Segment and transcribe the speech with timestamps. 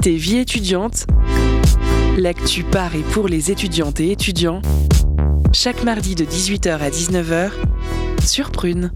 [0.00, 1.06] Vie étudiante,
[2.16, 4.62] l'actu par et pour les étudiantes et étudiants,
[5.52, 7.50] chaque mardi de 18h à 19h
[8.24, 8.90] sur Prune.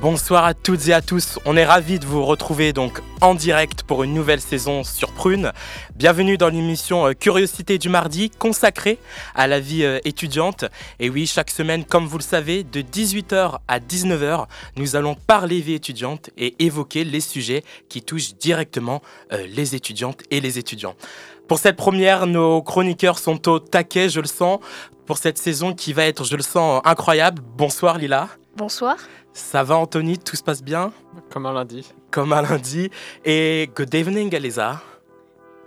[0.00, 3.82] Bonsoir à toutes et à tous, on est ravis de vous retrouver donc en direct
[3.82, 5.52] pour une nouvelle saison sur Prune.
[5.94, 8.98] Bienvenue dans l'émission euh, Curiosité du mardi consacrée
[9.34, 10.64] à la vie euh, étudiante.
[11.00, 15.60] Et oui, chaque semaine, comme vous le savez, de 18h à 19h, nous allons parler
[15.60, 19.02] vie étudiante et évoquer les sujets qui touchent directement
[19.34, 20.94] euh, les étudiantes et les étudiants.
[21.46, 24.60] Pour cette première, nos chroniqueurs sont au taquet, je le sens,
[25.04, 27.42] pour cette saison qui va être, je le sens, incroyable.
[27.58, 28.28] Bonsoir Lila.
[28.60, 28.98] Bonsoir.
[29.32, 30.92] Ça va Anthony, tout se passe bien?
[31.30, 31.90] Comme un lundi.
[32.10, 32.90] Comme un lundi.
[33.24, 34.82] Et good evening Elisa.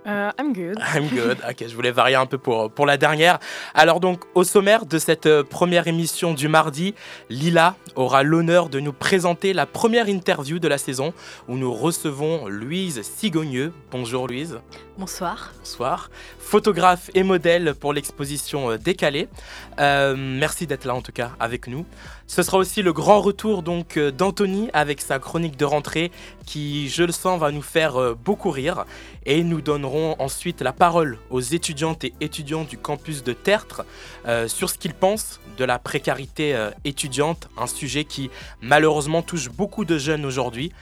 [0.06, 0.78] Uh, I'm good.
[0.94, 1.38] I'm good.
[1.50, 3.38] Ok, je voulais varier un peu pour, pour la dernière.
[3.74, 6.94] Alors donc, au sommaire de cette euh, première émission du mardi,
[7.30, 11.14] Lila aura l'honneur de nous présenter la première interview de la saison
[11.48, 13.72] où nous recevons Louise Sigogneux.
[13.90, 14.60] Bonjour Louise.
[14.98, 15.52] Bonsoir.
[15.58, 16.10] Bonsoir.
[16.38, 19.28] Photographe et modèle pour l'exposition euh, Décalée.
[19.80, 21.86] Euh, merci d'être là en tout cas avec nous.
[22.26, 26.10] Ce sera aussi le grand retour donc euh, d'Anthony avec sa chronique de rentrée
[26.46, 28.84] qui, je le sens, va nous faire beaucoup rire.
[29.26, 33.84] Et nous donnerons ensuite la parole aux étudiantes et étudiants du campus de Tertre
[34.46, 38.30] sur ce qu'ils pensent de la précarité étudiante, un sujet qui
[38.60, 40.72] malheureusement touche beaucoup de jeunes aujourd'hui.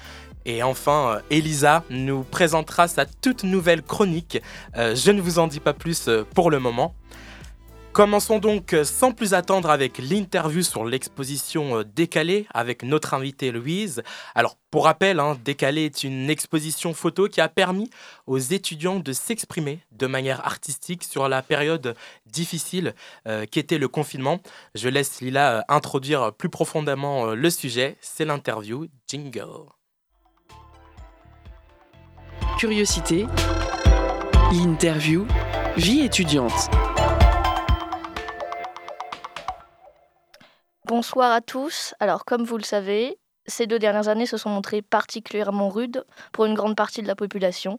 [0.44, 4.42] Et enfin, euh, Elisa nous présentera sa toute nouvelle chronique.
[4.76, 6.94] Euh, je ne vous en dis pas plus euh, pour le moment.
[7.92, 14.02] Commençons donc sans plus attendre avec l'interview sur l'exposition Décalée avec notre invitée Louise.
[14.34, 17.90] Alors pour rappel, hein, Décalée est une exposition photo qui a permis
[18.26, 21.94] aux étudiants de s'exprimer de manière artistique sur la période
[22.24, 22.94] difficile
[23.50, 24.40] qu'était le confinement.
[24.74, 27.98] Je laisse Lila introduire plus profondément le sujet.
[28.00, 28.86] C'est l'interview.
[29.06, 29.66] Jingle.
[32.58, 33.26] Curiosité,
[34.50, 35.26] l'interview,
[35.76, 36.70] vie étudiante.
[40.94, 41.94] Bonsoir à tous.
[42.00, 46.44] Alors, comme vous le savez, ces deux dernières années se sont montrées particulièrement rudes pour
[46.44, 47.78] une grande partie de la population.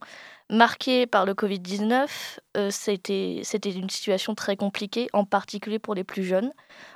[0.49, 2.07] Marquées par le Covid-19,
[2.57, 6.51] euh, c'était une situation très compliquée, en particulier pour les plus jeunes.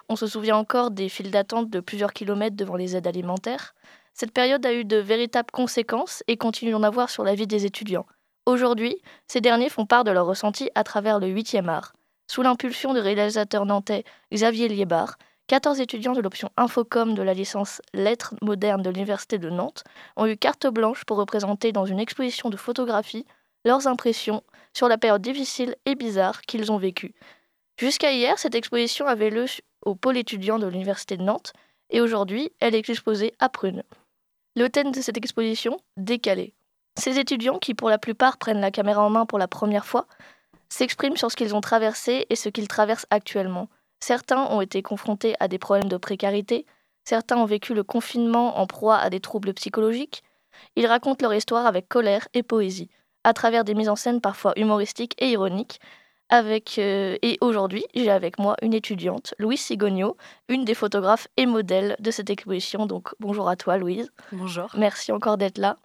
[0.09, 3.75] On se souvient encore des files d'attente de plusieurs kilomètres devant les aides alimentaires.
[4.16, 7.67] Cette période a eu de véritables conséquences et continue d'en avoir sur la vie des
[7.67, 8.07] étudiants.
[8.47, 11.94] Aujourd'hui, ces derniers font part de leurs ressentis à travers le 8e art.
[12.25, 17.81] Sous l'impulsion du réalisateur nantais Xavier Liébard, 14 étudiants de l'option Infocom de la licence
[17.93, 19.85] Lettres modernes de l'Université de Nantes
[20.17, 23.25] ont eu carte blanche pour représenter dans une exposition de photographie
[23.63, 24.43] leurs impressions
[24.73, 27.15] sur la période difficile et bizarre qu'ils ont vécue.
[27.79, 29.45] Jusqu'à hier, cette exposition avait lieu
[29.85, 31.53] au pôle étudiant de l'Université de Nantes
[31.91, 33.83] et aujourd'hui, elle est exposée à Prune.
[34.57, 36.55] Le thème de cette exposition, décalé.
[36.99, 40.07] Ces étudiants, qui pour la plupart prennent la caméra en main pour la première fois,
[40.67, 43.69] s'expriment sur ce qu'ils ont traversé et ce qu'ils traversent actuellement.
[43.99, 46.65] Certains ont été confrontés à des problèmes de précarité,
[47.03, 50.23] certains ont vécu le confinement en proie à des troubles psychologiques.
[50.75, 52.89] Ils racontent leur histoire avec colère et poésie,
[53.23, 55.79] à travers des mises en scène parfois humoristiques et ironiques,
[56.29, 60.17] avec, euh, et aujourd'hui, j'ai avec moi une étudiante, Louise Sigogno,
[60.49, 62.85] une des photographes et modèles de cette exposition.
[62.85, 64.11] Donc bonjour à toi Louise.
[64.33, 64.69] Bonjour.
[64.77, 65.77] Merci encore d'être là.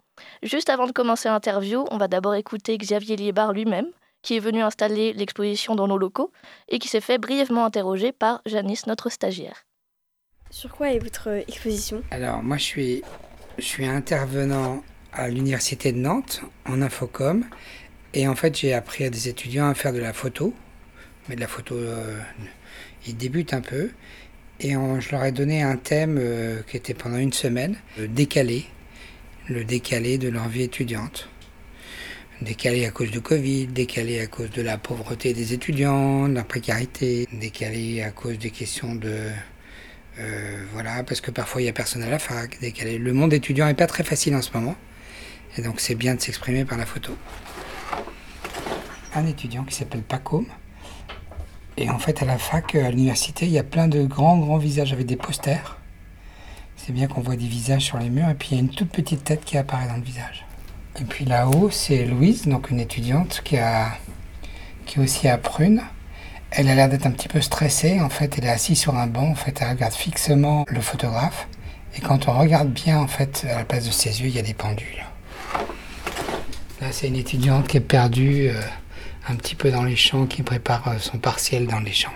[0.43, 3.87] Juste avant de commencer l'interview, on va d'abord écouter Xavier Liébar lui-même,
[4.23, 6.31] qui est venu installer l'exposition dans nos locaux
[6.69, 9.65] et qui s'est fait brièvement interroger par Janice, notre stagiaire.
[10.49, 12.01] Sur quoi est votre exposition?
[12.09, 13.01] Alors moi je suis,
[13.57, 17.45] je suis intervenant à l'université de Nantes en infocom
[18.13, 20.53] et en fait, j'ai appris à des étudiants à faire de la photo,
[21.27, 22.19] mais de la photo, euh,
[23.07, 23.89] ils débutent un peu.
[24.59, 28.65] Et je leur ai donné un thème euh, qui était pendant une semaine, le décalé,
[29.49, 31.27] le décalé de leur vie étudiante.
[32.41, 36.43] Décalé à cause du Covid, décalé à cause de la pauvreté des étudiants, de la
[36.43, 39.29] précarité, décalé à cause des questions de...
[40.19, 42.97] Euh, voilà, parce que parfois il n'y a personne à la fac, décalé.
[42.97, 44.75] Le monde étudiant n'est pas très facile en ce moment.
[45.57, 47.15] Et donc c'est bien de s'exprimer par la photo
[49.15, 50.47] un étudiant qui s'appelle Pacôme.
[51.77, 54.57] Et en fait, à la fac, à l'université, il y a plein de grands, grands
[54.57, 55.77] visages avec des posters.
[56.77, 58.69] C'est bien qu'on voit des visages sur les murs, et puis il y a une
[58.69, 60.45] toute petite tête qui apparaît dans le visage.
[60.99, 63.97] Et puis là-haut, c'est Louise, donc une étudiante qui, a,
[64.85, 65.81] qui aussi à Prune.
[66.51, 67.99] Elle a l'air d'être un petit peu stressée.
[67.99, 69.29] En fait, elle est assise sur un banc.
[69.29, 71.47] En fait, elle regarde fixement le photographe.
[71.97, 74.39] Et quand on regarde bien, en fait, à la place de ses yeux, il y
[74.39, 75.03] a des pendules.
[76.81, 78.49] Là, c'est une étudiante qui est perdue.
[78.49, 78.61] Euh,
[79.27, 82.11] un petit peu dans les champs, qui prépare euh, son partiel dans les champs.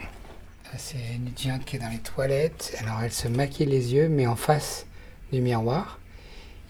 [0.77, 2.75] C'est une étudiante qui est dans les toilettes.
[2.81, 4.85] Alors elle se maquille les yeux, mais en face
[5.31, 5.99] du miroir.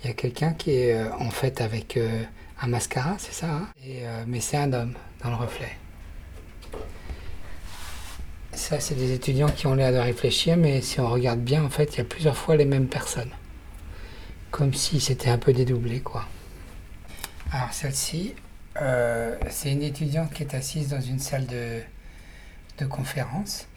[0.03, 2.23] Il y a quelqu'un qui est euh, en fait avec euh,
[2.61, 3.67] un mascara, c'est ça hein?
[3.85, 5.71] Euh, Mais c'est un homme dans le reflet.
[8.53, 11.69] Ça, c'est des étudiants qui ont l'air de réfléchir, mais si on regarde bien, en
[11.69, 13.29] fait, il y a plusieurs fois les mêmes personnes.
[14.49, 16.25] Comme si c'était un peu dédoublé, quoi.
[17.51, 18.33] Alors celle-ci,
[19.49, 21.81] c'est une étudiante qui est assise dans une salle de,
[22.79, 23.67] de conférence.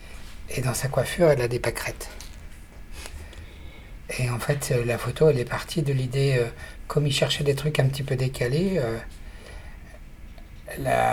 [0.49, 2.09] Et dans sa coiffure, elle a des pâquerettes.
[4.19, 6.47] Et en fait, la photo, elle est partie de l'idée, euh,
[6.89, 8.99] comme il cherchait des trucs un petit peu décalés, euh,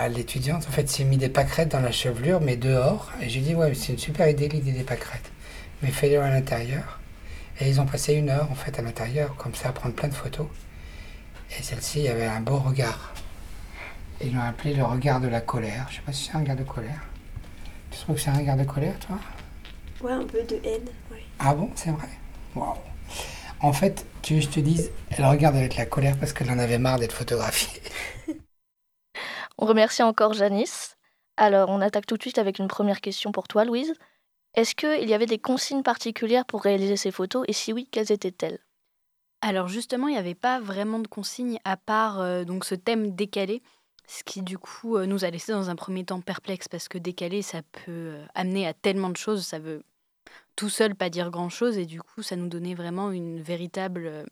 [0.08, 3.12] l'étudiante, en fait, s'est mis des pâquerettes dans la chevelure, mais dehors.
[3.20, 5.30] Et j'ai dit, ouais, c'est une super idée, l'idée des pâquerettes.
[5.82, 6.98] Mais fais-le à l'intérieur.
[7.60, 10.08] Et ils ont passé une heure, en fait, à l'intérieur, comme ça, à prendre plein
[10.08, 10.46] de photos.
[11.58, 13.12] Et celle-ci avait un beau regard.
[14.20, 15.86] Et Ils l'ont appelé le regard de la colère.
[15.90, 17.00] Je sais pas si c'est un regard de colère.
[17.90, 19.18] Tu trouves que c'est un regard de colère, toi?
[20.02, 20.88] Ouais, un peu de haine.
[21.10, 21.22] Ouais.
[21.38, 22.08] Ah bon, c'est vrai?
[22.58, 22.76] Waouh.
[23.60, 26.50] En fait, tu veux que je te dise, elle regarde avec la colère parce qu'elle
[26.50, 27.82] en avait marre d'être photographiée.
[29.58, 30.96] On remercie encore Janice.
[31.36, 33.92] Alors, on attaque tout de suite avec une première question pour toi, Louise.
[34.54, 38.10] Est-ce qu'il y avait des consignes particulières pour réaliser ces photos et si oui, quelles
[38.10, 38.58] étaient-elles?
[39.40, 43.14] Alors justement, il n'y avait pas vraiment de consignes à part euh, donc ce thème
[43.14, 43.62] décalé,
[44.08, 46.98] ce qui du coup euh, nous a laissé dans un premier temps perplexe parce que
[46.98, 49.84] décalé, ça peut euh, amener à tellement de choses, ça veut
[50.58, 54.24] tout seul pas dire grand-chose et du coup, ça nous donnait vraiment une véritable euh,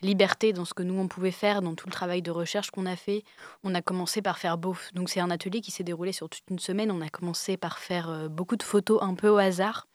[0.00, 2.86] liberté dans ce que nous on pouvait faire, dans tout le travail de recherche qu'on
[2.86, 3.22] a fait.
[3.64, 6.48] On a commencé par faire beau, donc c'est un atelier qui s'est déroulé sur toute
[6.48, 6.90] une semaine.
[6.90, 9.86] On a commencé par faire euh, beaucoup de photos un peu au hasard.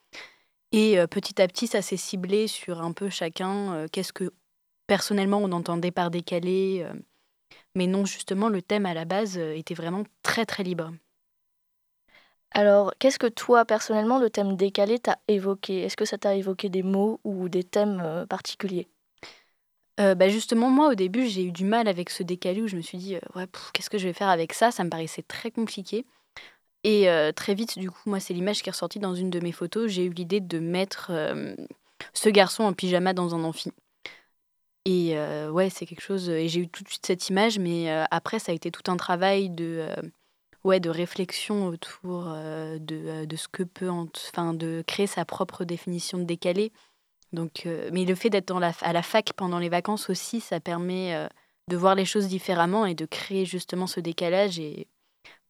[0.72, 3.88] Et euh, petit à petit, ça s'est ciblé sur un peu chacun.
[3.92, 4.32] Qu'est-ce que
[4.86, 6.88] personnellement on entendait par décalé.
[7.74, 10.92] mais non, justement, le thème à la base était vraiment très très libre.
[12.54, 15.82] Alors, qu'est-ce que toi, personnellement, le thème décalé t'a évoqué?
[15.82, 18.88] Est-ce que ça t'a évoqué des mots ou des thèmes euh, particuliers?
[20.00, 22.76] Euh, bah justement, moi au début, j'ai eu du mal avec ce décalé où je
[22.76, 24.72] me suis dit, euh, ouais, qu'est-ce que je vais faire avec ça?
[24.72, 26.06] Ça me paraissait très compliqué.
[26.86, 29.54] Et très vite, du coup, moi, c'est l'image qui est ressortie dans une de mes
[29.54, 29.90] photos.
[29.90, 31.14] J'ai eu l'idée de mettre
[32.12, 33.72] ce garçon en pyjama dans un amphi.
[34.84, 36.28] Et euh, ouais, c'est quelque chose.
[36.28, 38.98] Et j'ai eu tout de suite cette image, mais après, ça a été tout un
[38.98, 39.88] travail de,
[40.64, 45.26] ouais, de réflexion autour euh, de, euh, de ce que peut, enfin, de créer sa
[45.26, 46.72] propre définition de décalé.
[47.32, 51.28] Donc, euh, mais le fait d'être à la fac pendant les vacances aussi, ça permet
[51.68, 54.88] de voir les choses différemment et de créer justement ce décalage et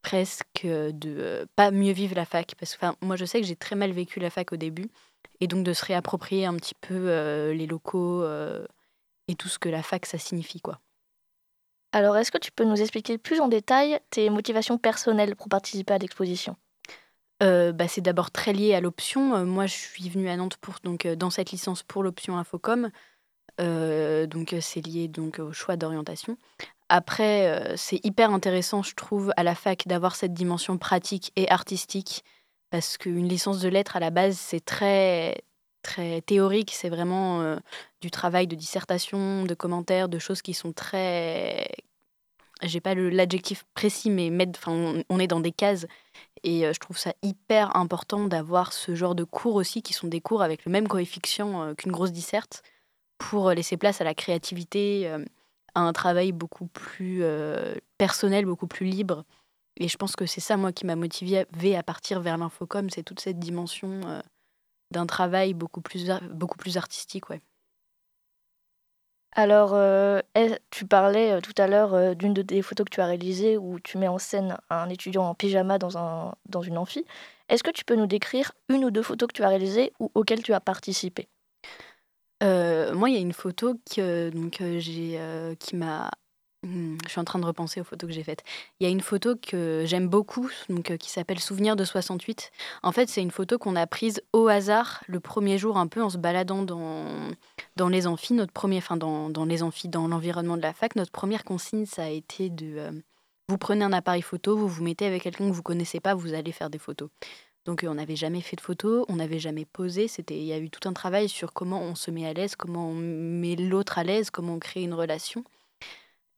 [0.02, 2.56] presque de pas mieux vivre la fac.
[2.58, 4.90] Parce que moi, je sais que j'ai très mal vécu la fac au début.
[5.42, 8.24] Et donc de se réapproprier un petit peu les locaux
[9.28, 10.62] et tout ce que la fac, ça signifie.
[10.62, 10.80] quoi.
[11.94, 15.94] Alors, est-ce que tu peux nous expliquer plus en détail tes motivations personnelles pour participer
[15.94, 16.58] à l'exposition?
[17.44, 19.36] Euh, bah, c'est d'abord très lié à l'option.
[19.36, 22.90] Euh, moi, je suis venue à Nantes pour, euh, dans cette licence pour l'option Infocom.
[23.60, 26.36] Donc, c'est lié donc, au choix d'orientation.
[26.90, 32.24] Après, c'est hyper intéressant, je trouve, à la fac d'avoir cette dimension pratique et artistique.
[32.72, 35.44] Parce qu'une licence de lettres, à la base, c'est très,
[35.84, 36.72] très théorique.
[36.74, 37.58] C'est vraiment euh,
[38.02, 41.70] du travail de dissertation, de commentaires, de choses qui sont très.
[42.64, 44.32] J'ai pas l'adjectif précis, mais
[44.68, 45.86] on- est dans des cases.
[46.44, 50.08] Et euh, je trouve ça hyper important d'avoir ce genre de cours aussi, qui sont
[50.08, 52.64] des cours avec le même coefficient euh, qu'une grosse disserte,
[53.18, 55.08] pour laisser place à la créativité,
[55.76, 57.24] à un travail beaucoup plus
[57.98, 59.24] personnel, beaucoup plus libre.
[59.78, 61.46] Et je pense que c'est ça, moi, qui m'a motivée
[61.78, 64.02] à partir vers l'infocom, c'est toute cette dimension
[64.94, 67.30] d'un travail beaucoup plus, beaucoup plus artistique.
[67.30, 67.42] Ouais.
[69.36, 70.20] Alors, euh,
[70.70, 73.58] tu parlais euh, tout à l'heure euh, d'une de- des photos que tu as réalisées
[73.58, 77.04] où tu mets en scène un étudiant en pyjama dans, un, dans une amphi.
[77.50, 80.12] Est-ce que tu peux nous décrire une ou deux photos que tu as réalisées ou
[80.14, 81.28] auxquelles tu as participé?
[82.44, 86.12] Euh, moi, il y a une photo que, donc, j'ai, euh, qui m'a.
[86.64, 88.42] Hmm, Je suis en train de repenser aux photos que j'ai faites.
[88.80, 92.52] Il y a une photo que j'aime beaucoup, donc, euh, qui s'appelle Souvenir de 68.
[92.84, 96.02] En fait, c'est une photo qu'on a prise au hasard le premier jour, un peu
[96.02, 97.06] en se baladant dans,
[97.76, 98.34] dans les amphis.
[98.34, 100.96] Notre premier, enfin, dans, dans les amphis, dans l'environnement de la fac.
[100.96, 102.78] Notre première consigne, ça a été de.
[102.78, 102.92] euh,
[103.50, 106.34] vous prenez un appareil photo, vous vous mettez avec quelqu'un que vous connaissez pas, vous
[106.34, 107.10] allez faire des photos.
[107.66, 110.08] Donc euh, on n'avait jamais fait de photos, on n'avait jamais posé.
[110.08, 112.56] C'était, il y a eu tout un travail sur comment on se met à l'aise,
[112.56, 115.44] comment on met l'autre à l'aise, comment on crée une relation.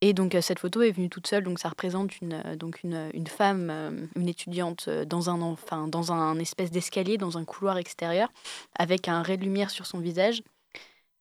[0.02, 2.84] Et donc euh, cette photo est venue toute seule, donc ça représente une, euh, donc
[2.84, 7.38] une, une femme, euh, une étudiante euh, dans un, enfin, dans un espèce d'escalier, dans
[7.38, 8.30] un couloir extérieur,
[8.78, 10.42] avec un ray de lumière sur son visage.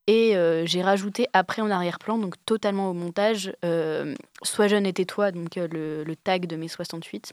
[0.06, 4.92] Et euh, j'ai rajouté après en arrière-plan, donc totalement au montage, euh, Sois jeune et
[4.92, 7.32] tais-toi, donc euh, le, tag de mai 68,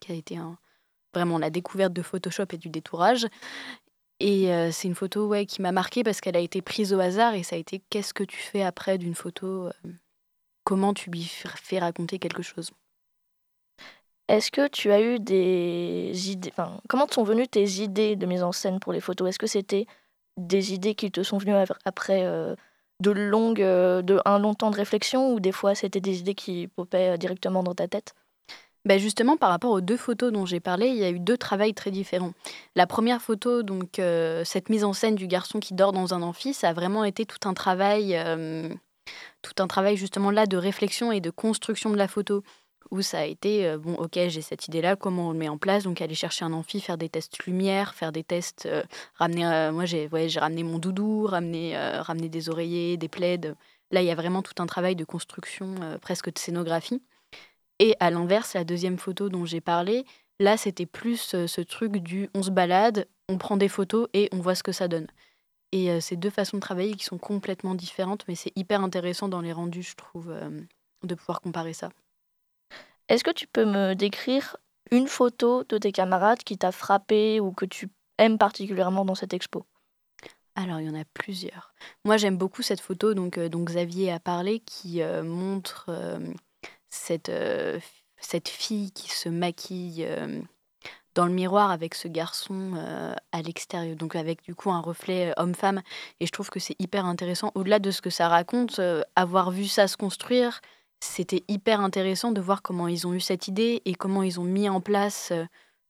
[0.00, 0.38] qui a été
[1.14, 3.26] vraiment la découverte de Photoshop et du détourage.
[4.20, 7.34] Et c'est une photo ouais, qui m'a marquée parce qu'elle a été prise au hasard
[7.34, 9.68] et ça a été qu'est-ce que tu fais après d'une photo
[10.64, 12.70] Comment tu lui fais raconter quelque chose.
[14.28, 18.42] Est-ce que tu as eu des idées enfin, Comment sont venues tes idées de mise
[18.42, 19.28] en scène pour les photos?
[19.28, 19.86] Est-ce que c'était
[20.38, 21.54] des idées qui te sont venues
[21.84, 22.26] après
[23.00, 26.68] de longues, de un long temps de réflexion ou des fois c'était des idées qui
[26.68, 28.14] popaient directement dans ta tête?
[28.86, 31.38] Bah, justement, par rapport aux deux photos dont j'ai parlé, il y a eu deux
[31.38, 32.32] travails très différents.
[32.76, 34.00] La première photo, donc
[34.44, 37.26] cette mise en scène du garçon qui dort dans un amphi, ça a vraiment été
[37.26, 38.18] tout un travail,
[39.42, 42.42] tout un travail justement là de réflexion et de construction de la photo
[42.90, 45.58] où ça a été bon ok j'ai cette idée là comment on le met en
[45.58, 45.84] place?
[45.84, 48.68] Donc aller chercher un amphi faire des tests lumière faire des tests
[49.14, 53.54] ramener moi j'ai ouais, j'ai ramené mon doudou ramener des oreillers des plaids.
[53.90, 57.00] Là il y a vraiment tout un travail de construction presque de scénographie.
[57.80, 60.04] Et à l'inverse, la deuxième photo dont j'ai parlé,
[60.38, 64.28] là, c'était plus euh, ce truc du on se balade, on prend des photos et
[64.32, 65.06] on voit ce que ça donne.
[65.74, 69.28] Et euh, c'est deux façons de travailler qui sont complètement différentes, mais c'est hyper intéressant
[69.28, 70.48] dans les rendus, je trouve, euh,
[71.02, 71.90] de pouvoir comparer ça.
[73.08, 74.56] Est-ce que tu peux me décrire
[74.92, 77.88] une photo de tes camarades qui t'a frappé ou que tu
[78.18, 79.66] aimes particulièrement dans cette expo?
[80.54, 81.74] Alors, il y en a plusieurs.
[82.04, 85.90] Moi, j'aime beaucoup cette photo donc, dont Xavier a parlé, qui montre
[86.94, 87.78] cette, euh,
[88.18, 90.40] cette fille qui se maquille euh,
[91.14, 95.32] dans le miroir avec ce garçon euh, à l'extérieur, donc avec du coup un reflet
[95.36, 95.82] homme-femme.
[96.20, 97.52] Et je trouve que c'est hyper intéressant.
[97.54, 98.80] Au-delà de ce que ça raconte,
[99.16, 100.60] avoir vu ça se construire,
[101.00, 104.44] c'était hyper intéressant de voir comment ils ont eu cette idée et comment ils ont
[104.44, 105.32] mis en place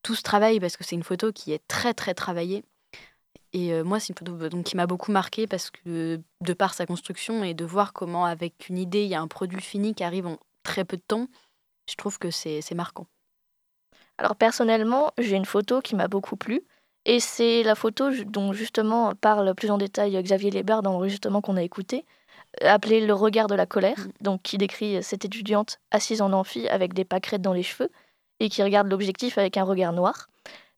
[0.03, 2.63] tout ce travail, parce que c'est une photo qui est très très travaillée.
[3.53, 6.85] Et moi, c'est une photo donc, qui m'a beaucoup marqué parce que de par sa
[6.85, 10.03] construction et de voir comment avec une idée, il y a un produit fini qui
[10.03, 11.27] arrive en très peu de temps,
[11.89, 13.07] je trouve que c'est marquant.
[14.17, 16.61] Alors personnellement, j'ai une photo qui m'a beaucoup plu.
[17.05, 21.55] Et c'est la photo dont justement parle plus en détail Xavier Léber dans l'enregistrement qu'on
[21.55, 22.03] a écouté,
[22.63, 24.11] euh, appelé Le regard de la colère, mm.
[24.21, 27.91] donc qui décrit cette étudiante assise en amphi avec des pâquerettes dans les cheveux
[28.39, 30.27] et qui regarde l'objectif avec un regard noir.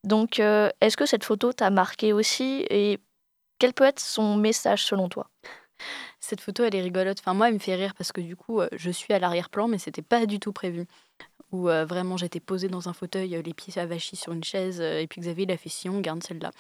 [0.04, 3.00] Donc euh, est-ce que cette photo t'a marqué aussi et
[3.60, 5.30] quel peut être son message selon toi?
[6.20, 7.20] Cette photo, elle est rigolote.
[7.20, 9.68] Enfin, moi, elle me fait rire parce que du coup, euh, je suis à l'arrière-plan,
[9.68, 10.88] mais c'était pas du tout prévu.
[11.52, 14.82] Où euh, vraiment, j'étais posée dans un fauteuil, euh, les pieds avachis sur une chaise,
[14.82, 16.52] et puis Xavier, il a fait si on garde celle-là.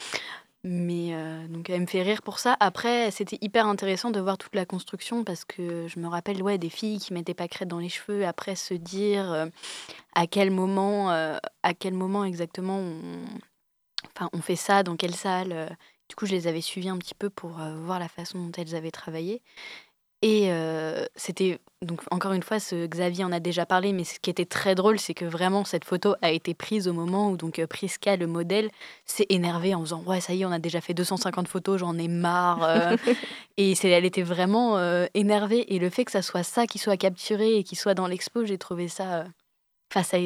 [0.64, 1.14] Mais
[1.48, 2.58] donc, elle me fait rire pour ça.
[2.60, 6.58] Après, c'était hyper intéressant de voir toute la construction parce que je me rappelle ouais,
[6.58, 9.48] des filles qui mettaient pas crête dans les cheveux, après se dire
[10.14, 13.24] à quel moment, à quel moment exactement on,
[14.14, 15.78] enfin, on fait ça, dans quelle salle
[16.10, 18.52] du coup, je les avais suivies un petit peu pour euh, voir la façon dont
[18.58, 19.42] elles avaient travaillé.
[20.24, 24.20] Et euh, c'était, donc encore une fois, ce Xavier en a déjà parlé, mais ce
[24.20, 27.38] qui était très drôle, c'est que vraiment cette photo a été prise au moment où
[27.38, 28.70] donc euh, Priska, le modèle,
[29.06, 31.98] s'est énervé en disant Ouais, ça y est, on a déjà fait 250 photos, j'en
[31.98, 32.96] ai marre.
[33.58, 34.80] et c'est, elle était vraiment
[35.14, 35.74] énervée.
[35.76, 38.44] Et le fait que ça soit ça qui soit capturé et qui soit dans l'expo,
[38.44, 39.26] j'ai trouvé ça.
[39.92, 40.18] Enfin, ça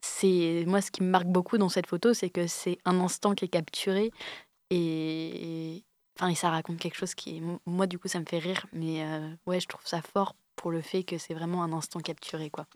[0.00, 3.34] c'est moi ce qui me marque beaucoup dans cette photo, c'est que c'est un instant
[3.34, 4.12] qui est capturé
[4.70, 5.84] et,
[6.20, 8.66] enfin, ça raconte quelque chose qui, moi, du coup, ça me fait rire.
[8.72, 12.00] Mais euh, ouais, je trouve ça fort pour le fait que c'est vraiment un instant
[12.00, 12.66] capturé, quoi.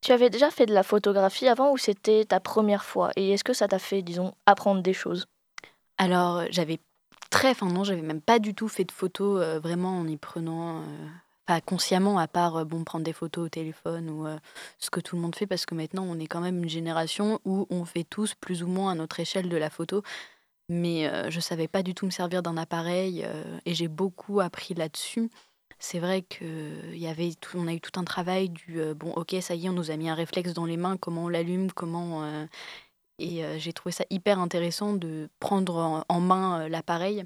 [0.00, 3.10] Tu avais déjà fait de la photographie avant ou c'était ta première fois?
[3.16, 5.26] Et est-ce que ça t'a fait, disons, apprendre des choses?
[5.98, 6.78] Alors, j'avais
[7.30, 10.16] très, enfin non, j'avais même pas du tout fait de photos euh, vraiment en y
[10.16, 11.06] prenant, euh,
[11.46, 14.26] pas consciemment, à part bon prendre des photos au téléphone ou
[14.78, 17.40] ce que tout le monde fait, parce que maintenant on est quand même une génération
[17.44, 20.02] où on fait tous plus ou moins à notre échelle de la photo
[20.68, 23.24] mais je je savais pas du tout me servir d'un appareil
[23.64, 25.30] et j'ai beaucoup appris là-dessus.
[25.78, 29.66] C'est vrai que y avait a eu tout un travail du bon ok ça y
[29.66, 32.46] est on nous a mis un réflexe dans les mains comment on l'allume comment
[33.20, 37.24] et j'ai trouvé ça hyper intéressant de prendre en, main l'appareil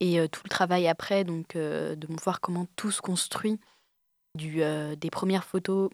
[0.00, 3.58] et tout le travail après donc de voir comment tout se construit
[4.34, 4.60] du,
[4.96, 5.88] des premières photos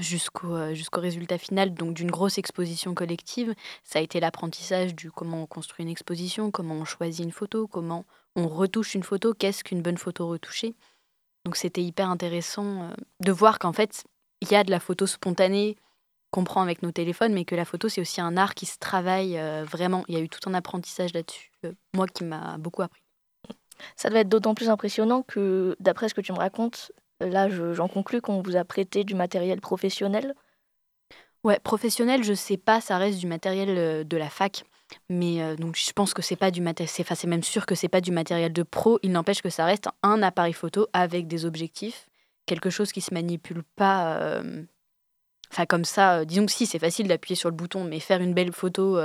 [0.00, 3.54] jusqu'au euh, jusqu'au résultat final donc d'une grosse exposition collective.
[3.82, 7.66] Ça a été l'apprentissage du comment on construit une exposition, comment on choisit une photo,
[7.66, 8.04] comment
[8.36, 10.74] on retouche une photo, qu'est-ce qu'une bonne photo retouchée.
[11.44, 12.88] Donc c'était hyper intéressant euh,
[13.20, 14.04] de voir qu'en fait,
[14.40, 15.76] il y a de la photo spontanée
[16.30, 18.78] qu'on prend avec nos téléphones, mais que la photo, c'est aussi un art qui se
[18.78, 20.04] travaille euh, vraiment.
[20.08, 21.52] Il y a eu tout un apprentissage là-dessus,
[21.94, 23.02] moi qui m'a beaucoup appris.
[23.96, 27.88] Ça devait être d'autant plus impressionnant que, d'après ce que tu me racontes, Là, j'en
[27.88, 30.34] conclus qu'on vous a prêté du matériel professionnel?
[31.44, 34.64] Ouais, professionnel, je sais pas, ça reste du matériel euh, de la fac.
[35.10, 38.00] Mais euh, je pense que c'est pas du matériel, c'est même sûr que c'est pas
[38.00, 38.98] du matériel de pro.
[39.02, 42.06] Il n'empêche que ça reste un appareil photo avec des objectifs,
[42.46, 44.62] quelque chose qui se manipule pas, euh,
[45.52, 48.34] Enfin, comme ça, disons que si, c'est facile d'appuyer sur le bouton, mais faire une
[48.34, 48.98] belle photo,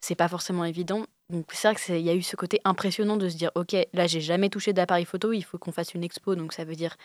[0.00, 1.06] c'est pas forcément évident.
[1.30, 4.06] Donc c'est vrai qu'il y a eu ce côté impressionnant de se dire, ok, là
[4.06, 6.96] j'ai jamais touché d'appareil photo, il faut qu'on fasse une expo, donc ça veut dire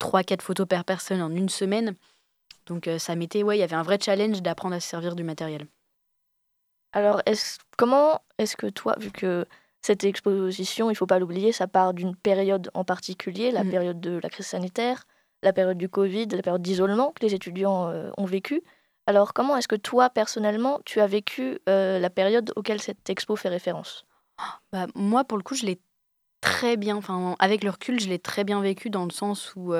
[0.00, 1.94] 3-4 photos par personne en une semaine.
[2.66, 5.24] Donc ça mettait, ouais, il y avait un vrai challenge d'apprendre à se servir du
[5.24, 5.66] matériel.
[6.92, 9.46] Alors, est comment est-ce que toi, vu que
[9.80, 13.70] cette exposition, il faut pas l'oublier, ça part d'une période en particulier, la mmh.
[13.70, 15.06] période de la crise sanitaire,
[15.42, 18.62] la période du Covid, la période d'isolement que les étudiants ont vécu.
[19.06, 23.48] Alors, comment est-ce que toi, personnellement, tu as vécu la période auquel cette expo fait
[23.48, 24.06] référence?
[24.72, 25.80] Bah, Moi, pour le coup, je l'ai
[26.40, 29.74] très bien, enfin, avec le recul, je l'ai très bien vécu dans le sens où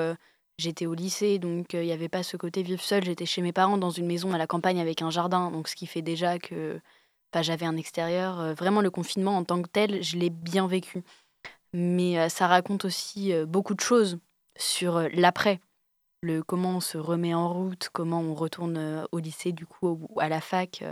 [0.57, 3.03] j'étais au lycée, donc il n'y avait pas ce côté vivre seul.
[3.03, 5.75] J'étais chez mes parents dans une maison à la campagne avec un jardin, donc ce
[5.75, 6.79] qui fait déjà que
[7.31, 8.53] bah, j'avais un extérieur.
[8.55, 11.03] vraiment, le confinement en tant que tel, je l'ai bien vécu.
[11.73, 14.19] Mais ça raconte aussi beaucoup de choses
[14.57, 15.59] sur l'après
[16.23, 20.19] le comment on se remet en route, comment on retourne au lycée du coup ou
[20.19, 20.83] à la fac.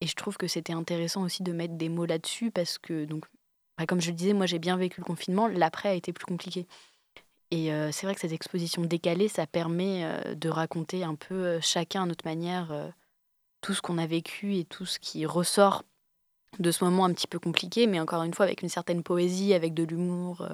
[0.00, 3.24] et je trouve que c'était intéressant aussi de mettre des mots là-dessus parce que donc
[3.78, 6.26] bah, comme je le disais, moi j'ai bien vécu le confinement, l'après a été plus
[6.26, 6.66] compliqué.
[7.50, 12.06] Et c'est vrai que cette exposition décalée, ça permet de raconter un peu chacun à
[12.06, 12.94] notre manière
[13.60, 15.84] tout ce qu'on a vécu et tout ce qui ressort
[16.58, 19.54] de ce moment un petit peu compliqué, mais encore une fois avec une certaine poésie,
[19.54, 20.46] avec de l'humour.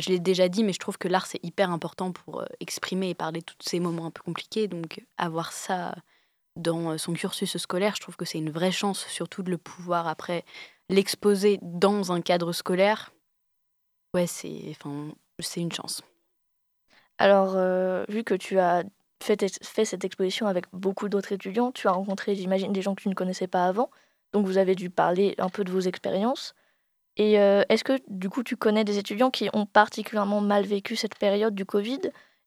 [0.00, 3.10] Je l'ai déjà dit, mais je trouve que l'art, c'est hyper important pour euh, exprimer
[3.10, 4.66] et parler de tous ces moments un peu compliqués.
[4.66, 5.94] Donc, avoir ça
[6.56, 9.58] dans euh, son cursus scolaire, je trouve que c'est une vraie chance, surtout de le
[9.58, 10.44] pouvoir après
[10.88, 13.12] l'exposer dans un cadre scolaire.
[14.14, 14.76] Ouais, c'est
[15.56, 16.02] une chance.
[17.18, 18.84] Alors, euh, vu que tu as
[19.22, 23.02] fait, fait cette exposition avec beaucoup d'autres étudiants, tu as rencontré, j'imagine, des gens que
[23.02, 23.90] tu ne connaissais pas avant.
[24.32, 26.54] Donc, vous avez dû parler un peu de vos expériences.
[27.16, 31.18] Et est-ce que du coup tu connais des étudiants qui ont particulièrement mal vécu cette
[31.18, 32.00] période du Covid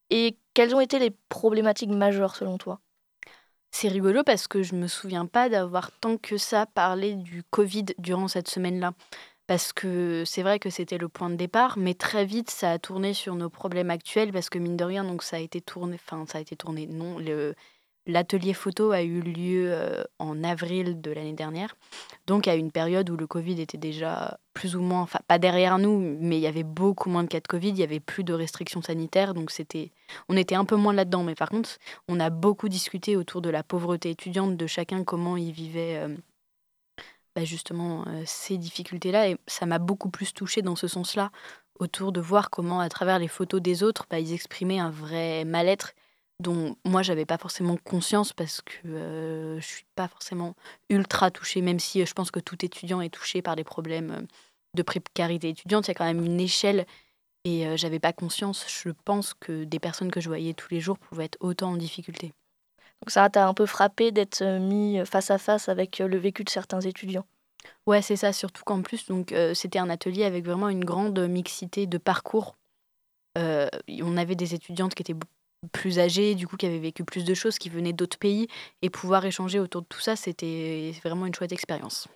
[0.10, 2.80] et quelles ont été les problématiques majeures selon toi?
[3.72, 7.86] C'est rigolo parce que je me souviens pas d'avoir tant que ça parlé du Covid
[7.98, 8.94] durant cette semaine-là.
[9.48, 12.80] Parce que c'est vrai que c'était le point de départ, mais très vite ça a
[12.80, 15.96] tourné sur nos problèmes actuels parce que mine de rien, donc ça a été tourné,
[15.96, 17.54] enfin ça a été tourné, non, le,
[18.08, 21.76] L'atelier photo a eu lieu euh, en avril de l'année dernière,
[22.28, 25.80] donc à une période où le Covid était déjà plus ou moins, enfin pas derrière
[25.80, 28.24] nous, mais il y avait beaucoup moins de cas de Covid, il y avait plus
[28.24, 29.92] de restrictions sanitaires, donc c'était,
[30.30, 31.24] on était un peu moins là-dedans.
[31.24, 35.36] Mais par contre, on a beaucoup discuté autour de la pauvreté étudiante, de chacun comment
[35.36, 36.16] il vivait euh,
[37.36, 41.32] bah, justement euh, ces difficultés-là, et ça m'a beaucoup plus touchée dans ce sens-là,
[41.80, 45.44] autour de voir comment à travers les photos des autres, bah, ils exprimaient un vrai
[45.44, 45.94] mal-être
[46.40, 50.56] dont moi j'avais pas forcément conscience parce que euh, je suis pas forcément
[50.90, 54.12] ultra touchée, même si euh, je pense que tout étudiant est touché par des problèmes
[54.12, 54.22] euh,
[54.74, 55.88] de précarité étudiante.
[55.88, 56.86] Il y a quand même une échelle
[57.46, 58.66] et j'avais pas conscience.
[58.68, 61.78] Je pense que des personnes que je voyais tous les jours pouvaient être autant en
[61.78, 62.34] difficulté.
[63.02, 66.50] Donc ça t'a un peu frappé d'être mis face à face avec le vécu de
[66.50, 67.26] certains étudiants.
[67.86, 68.34] Ouais, c'est ça.
[68.34, 72.58] Surtout qu'en plus, donc c'était un atelier avec vraiment une grande mixité de parcours.
[73.38, 75.20] on avait des étudiantes qui étaient
[75.72, 78.48] plus âgés, du coup, qui avaient vécu plus de choses, qui venaient d'autres pays,
[78.82, 82.08] et pouvoir échanger autour de tout ça, c'était vraiment une chouette expérience.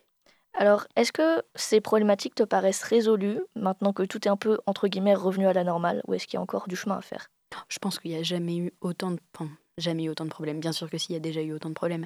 [0.53, 4.88] Alors, est-ce que ces problématiques te paraissent résolues maintenant que tout est un peu, entre
[4.88, 7.29] guillemets, revenu à la normale, ou est-ce qu'il y a encore du chemin à faire?
[7.67, 9.19] Je pense qu'il n'y a jamais eu autant de...
[9.35, 10.59] Enfin, jamais eu autant de problèmes.
[10.59, 12.05] Bien sûr que s'il y a déjà eu autant de problèmes.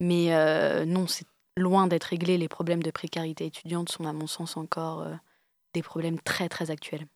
[0.00, 1.26] Mais euh, non, c'est
[1.56, 2.36] loin d'être réglé.
[2.36, 5.14] Les problèmes de précarité étudiante sont, à mon sens, encore euh,
[5.72, 7.06] des problèmes très, très actuels.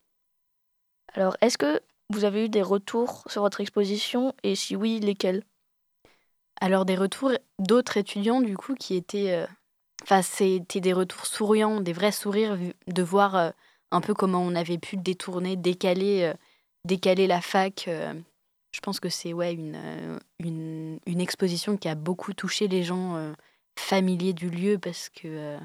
[1.15, 1.81] Alors, est-ce que
[2.11, 5.45] vous avez eu des retours sur votre exposition et si oui, lesquels?
[6.61, 9.33] Alors des retours d'autres étudiants du coup qui étaient...
[9.33, 9.47] Euh,
[10.03, 13.51] enfin, c'était des retours souriants, des vrais sourires de voir euh,
[13.91, 16.35] un peu comment on avait pu détourner, décaler, euh,
[16.85, 17.89] décaler la fac.
[17.89, 23.35] je pense que c'est ouais, une, exposition qui a beaucoup touché les gens
[23.79, 25.59] familiers du lieu parce que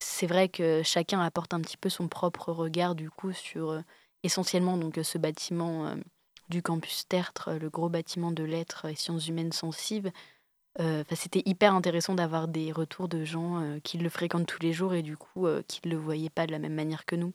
[0.00, 3.82] c'est vrai que chacun apporte un petit peu son propre regard du coup sur
[4.24, 5.94] essentiellement donc ce bâtiment euh,
[6.48, 10.12] du campus Tertre, le gros bâtiment de lettres et sciences humaines sensibles.
[10.80, 14.72] Euh, c'était hyper intéressant d'avoir des retours de gens euh, qui le fréquentent tous les
[14.72, 17.32] jours et du coup qui ne le voyaient pas de la même manière que nous.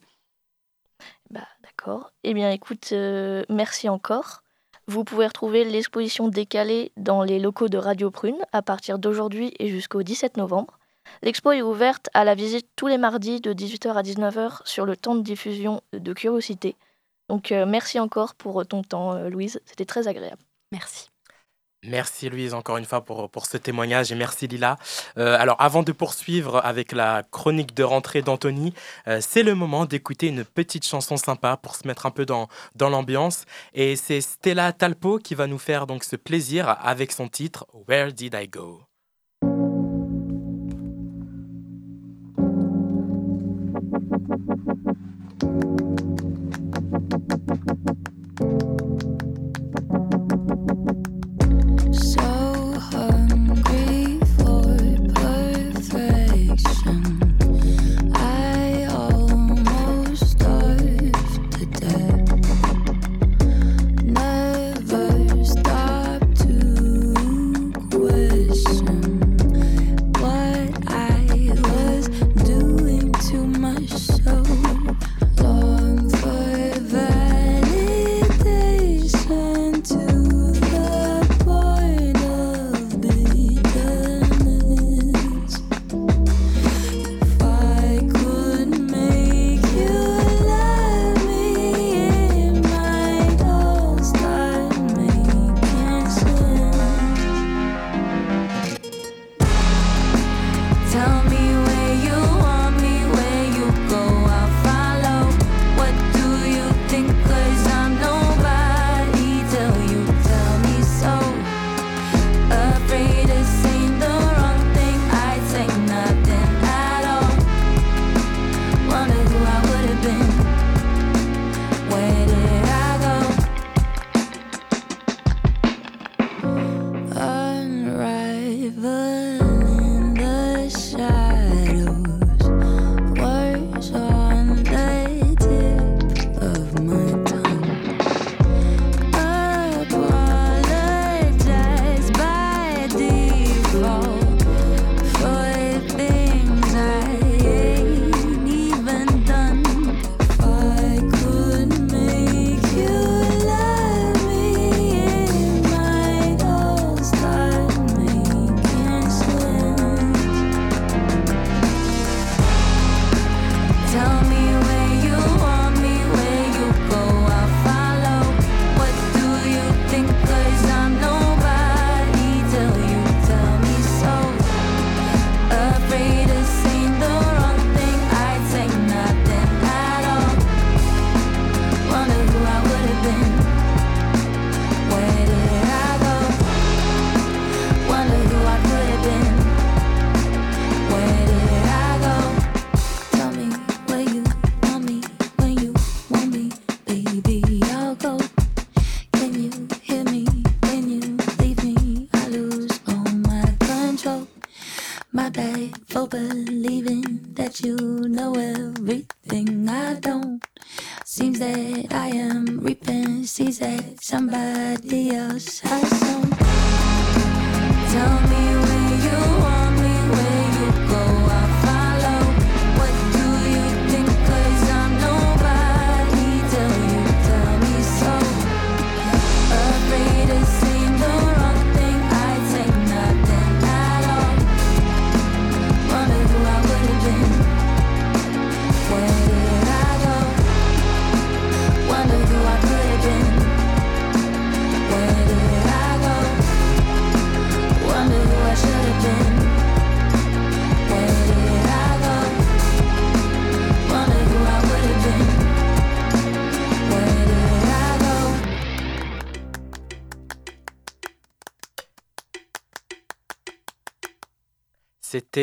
[1.30, 2.12] Bah, D'accord.
[2.24, 2.92] Eh bien écoute,
[3.50, 4.44] merci encore.
[4.88, 9.70] Vous pouvez retrouver l'exposition décalée dans les locaux de Radio Prune à partir d'aujourd'hui et
[9.70, 10.79] jusqu'au 17 novembre.
[11.22, 14.96] L'expo est ouverte à la visite tous les mardis de 18h à 19h sur le
[14.96, 16.76] temps de diffusion de Curiosité.
[17.30, 19.62] Donc euh, merci encore pour ton temps, euh, Louise.
[19.66, 20.42] C'était très agréable.
[20.72, 21.10] Merci.
[21.84, 24.78] Merci Louise encore une fois pour, pour ce témoignage et merci Lila.
[25.18, 28.74] Euh, alors avant de poursuivre avec la chronique de rentrée d'Anthony,
[29.08, 32.50] euh, c'est le moment d'écouter une petite chanson sympa pour se mettre un peu dans,
[32.76, 33.46] dans l'ambiance.
[33.74, 38.12] Et c'est Stella Talpo qui va nous faire donc ce plaisir avec son titre Where
[38.12, 38.89] Did I Go?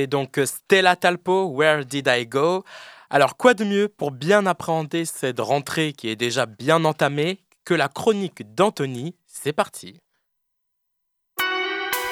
[0.07, 2.63] C'était donc Stella Talpo, Where Did I Go?
[3.11, 7.75] Alors quoi de mieux pour bien appréhender cette rentrée qui est déjà bien entamée que
[7.75, 9.17] la chronique d'Anthony?
[9.27, 9.99] C'est parti.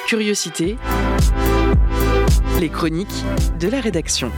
[0.07, 0.75] Curiosité,
[2.59, 3.23] les chroniques
[3.61, 4.29] de la rédaction.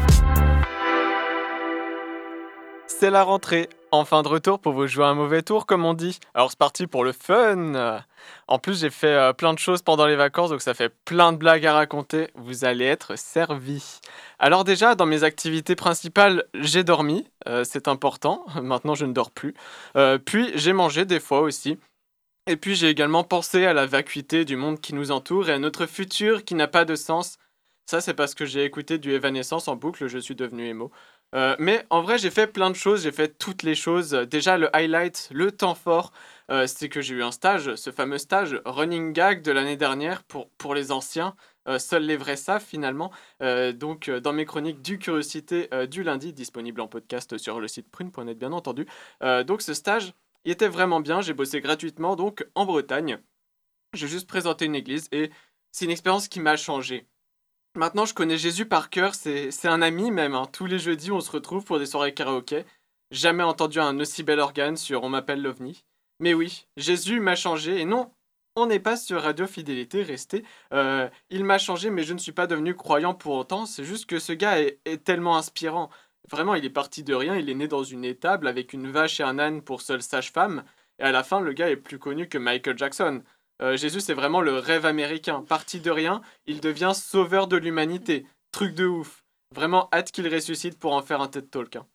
[2.85, 6.19] C'est la rentrée, enfin de retour pour vous jouer un mauvais tour comme on dit.
[6.33, 8.01] Alors c'est parti pour le fun
[8.47, 11.33] en plus, j'ai fait euh, plein de choses pendant les vacances, donc ça fait plein
[11.33, 12.29] de blagues à raconter.
[12.35, 13.99] Vous allez être servis.
[14.39, 17.27] Alors déjà, dans mes activités principales, j'ai dormi.
[17.47, 18.45] Euh, c'est important.
[18.61, 19.53] Maintenant, je ne dors plus.
[19.95, 21.77] Euh, puis, j'ai mangé des fois aussi.
[22.47, 25.59] Et puis, j'ai également pensé à la vacuité du monde qui nous entoure et à
[25.59, 27.37] notre futur qui n'a pas de sens.
[27.85, 30.91] Ça, c'est parce que j'ai écouté du Evanescence en boucle, je suis devenu émo.
[31.35, 34.11] Euh, mais en vrai, j'ai fait plein de choses, j'ai fait toutes les choses.
[34.11, 36.11] Déjà, le highlight, le temps fort,
[36.51, 40.23] euh, c'est que j'ai eu un stage, ce fameux stage running gag de l'année dernière
[40.23, 41.35] pour, pour les anciens.
[41.67, 43.11] Euh, seuls les vrais savent finalement.
[43.41, 48.37] donc, dans mes chroniques du Curiosité du lundi, disponible en podcast sur le site prune.net,
[48.37, 48.87] bien entendu.
[49.45, 50.13] donc, ce stage,
[50.45, 51.21] il était vraiment bien.
[51.21, 53.19] J'ai bossé gratuitement, donc en Bretagne.
[53.93, 55.31] J'ai juste présenté une église et
[55.71, 57.07] c'est une expérience qui m'a changé.
[57.77, 60.33] Maintenant, je connais Jésus par cœur, c'est un ami même.
[60.33, 60.47] Hein.
[60.51, 62.65] Tous les jeudis, on se retrouve pour des soirées karaoké.
[63.11, 65.83] Jamais entendu un aussi bel organe sur On m'appelle l'OVNI.
[66.19, 68.11] Mais oui, Jésus m'a changé, et non,
[68.55, 70.43] on n'est pas sur Radio Fidélité, restez.
[70.73, 73.67] Euh, il m'a changé, mais je ne suis pas devenu croyant pour autant.
[73.67, 75.91] C'est juste que ce gars est, est, tellement inspirant.
[76.31, 79.19] Vraiment, il est parti de rien, il est né dans une étable avec une vache
[79.19, 80.63] et un âne pour seule sage-femme.
[80.97, 83.21] Et à la fin, le gars est plus connu que Michael Jackson.
[83.61, 85.43] Euh, Jésus, c'est vraiment le rêve américain.
[85.47, 88.25] Parti de rien, il devient sauveur de l'humanité.
[88.51, 89.23] Truc de ouf.
[89.55, 91.75] Vraiment hâte qu'il ressuscite pour en faire un TED Talk.
[91.77, 91.85] Hein.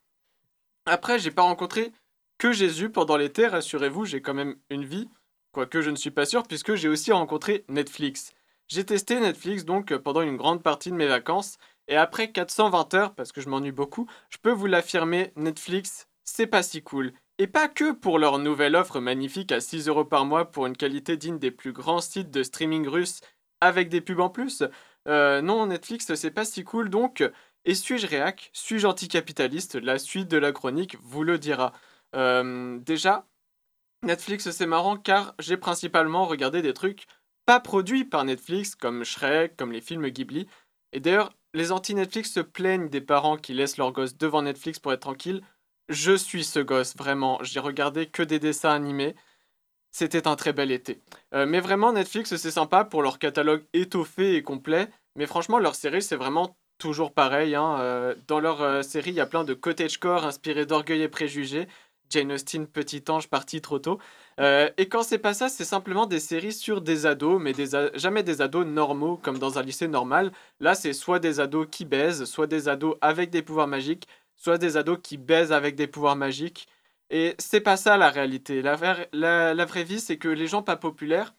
[0.87, 1.93] Après, j'ai pas rencontré
[2.39, 5.09] que Jésus pendant l'été, rassurez-vous, j'ai quand même une vie.
[5.53, 8.33] Quoique je ne suis pas sûr, puisque j'ai aussi rencontré Netflix.
[8.69, 13.15] J'ai testé Netflix donc pendant une grande partie de mes vacances, et après 420 heures,
[13.15, 17.13] parce que je m'ennuie beaucoup, je peux vous l'affirmer, Netflix, c'est pas si cool.
[17.43, 20.77] Et pas que pour leur nouvelle offre magnifique à 6 euros par mois pour une
[20.77, 23.21] qualité digne des plus grands sites de streaming russes
[23.61, 24.63] avec des pubs en plus.
[25.09, 27.29] Euh, non, Netflix, c'est pas si cool donc.
[27.65, 28.51] Et suis-je réac?
[28.53, 29.75] Suis-je anticapitaliste?
[29.75, 31.73] La suite de la chronique vous le dira.
[32.15, 33.27] Euh, déjà,
[34.05, 37.07] Netflix, c'est marrant car j'ai principalement regardé des trucs
[37.45, 40.47] pas produits par Netflix, comme Shrek, comme les films Ghibli.
[40.93, 44.93] Et d'ailleurs, les anti-Netflix se plaignent des parents qui laissent leurs gosses devant Netflix pour
[44.93, 45.43] être tranquilles.
[45.89, 47.39] Je suis ce gosse, vraiment.
[47.43, 49.15] J'ai regardé que des dessins animés.
[49.91, 51.03] C'était un très bel été.
[51.35, 54.89] Euh, mais vraiment, Netflix, c'est sympa pour leur catalogue étoffé et complet.
[55.17, 57.55] Mais franchement, leur série, c'est vraiment toujours pareil.
[57.55, 57.77] Hein.
[57.81, 61.69] Euh, dans leur euh, série, il y a plein de cottagecore inspirés d'orgueil et préjugés.
[62.09, 63.99] Jane Austen, petit ange parti trop tôt.
[64.39, 67.55] et quand c'est pas ça, c'est simplement des séries sur des ados, mais
[67.95, 70.31] jamais des ados normaux comme dans un lycée normal.
[70.61, 74.59] Là, c'est soit des ados qui baisent, soit des ados avec des pouvoirs magiques, soit
[74.59, 76.69] des ados qui baisent avec des pouvoirs magiques.
[77.11, 78.63] Et c'est pas ça la réalité.
[78.63, 78.77] La,
[79.13, 81.35] la, vraie vie, c'est que les gens pas populaires,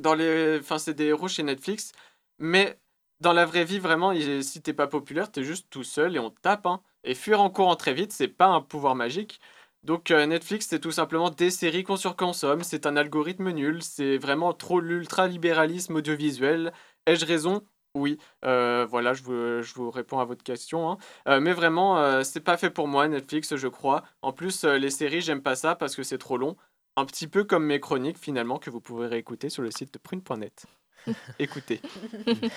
[0.00, 1.92] dans les, enfin c'est des héros chez Netflix,
[2.38, 2.78] mais
[3.20, 6.30] dans la vraie vie, vraiment, si t'es pas populaire, t'es juste tout seul et on
[6.30, 6.66] tape.
[6.66, 6.82] Hein.
[7.04, 9.40] Et fuir en courant très vite, c'est pas un pouvoir magique.
[9.84, 14.18] Donc euh, Netflix, c'est tout simplement des séries qu'on surconsomme, c'est un algorithme nul, c'est
[14.18, 16.72] vraiment trop l'ultra-libéralisme audiovisuel.
[17.06, 17.62] Ai-je raison?
[17.94, 20.90] Oui, euh, voilà, je vous, je vous, réponds à votre question.
[20.90, 20.98] Hein.
[21.26, 24.04] Euh, mais vraiment, euh, c'est pas fait pour moi, Netflix, je crois.
[24.22, 26.56] En plus, les séries, j'aime pas ça parce que c'est trop long.
[26.96, 29.98] Un petit peu comme mes chroniques, finalement, que vous pouvez réécouter sur le site de
[29.98, 30.66] prune.net.
[31.38, 31.80] Écoutez.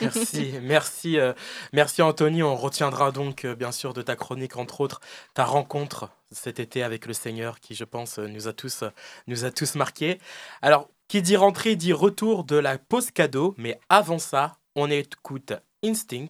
[0.01, 1.17] merci, merci,
[1.73, 2.41] merci Anthony.
[2.41, 4.99] On retiendra donc bien sûr de ta chronique, entre autres,
[5.35, 8.83] ta rencontre cet été avec le Seigneur qui, je pense, nous a tous,
[9.27, 10.17] nous a tous marqués.
[10.61, 15.53] Alors, qui dit rentrée dit retour de la pause cadeau, mais avant ça, on écoute
[15.83, 16.27] Instinct,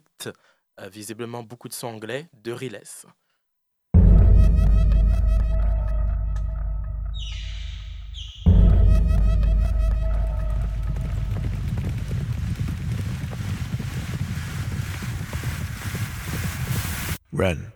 [0.80, 2.82] euh, visiblement beaucoup de son anglais, de Riles.
[17.34, 17.72] Run.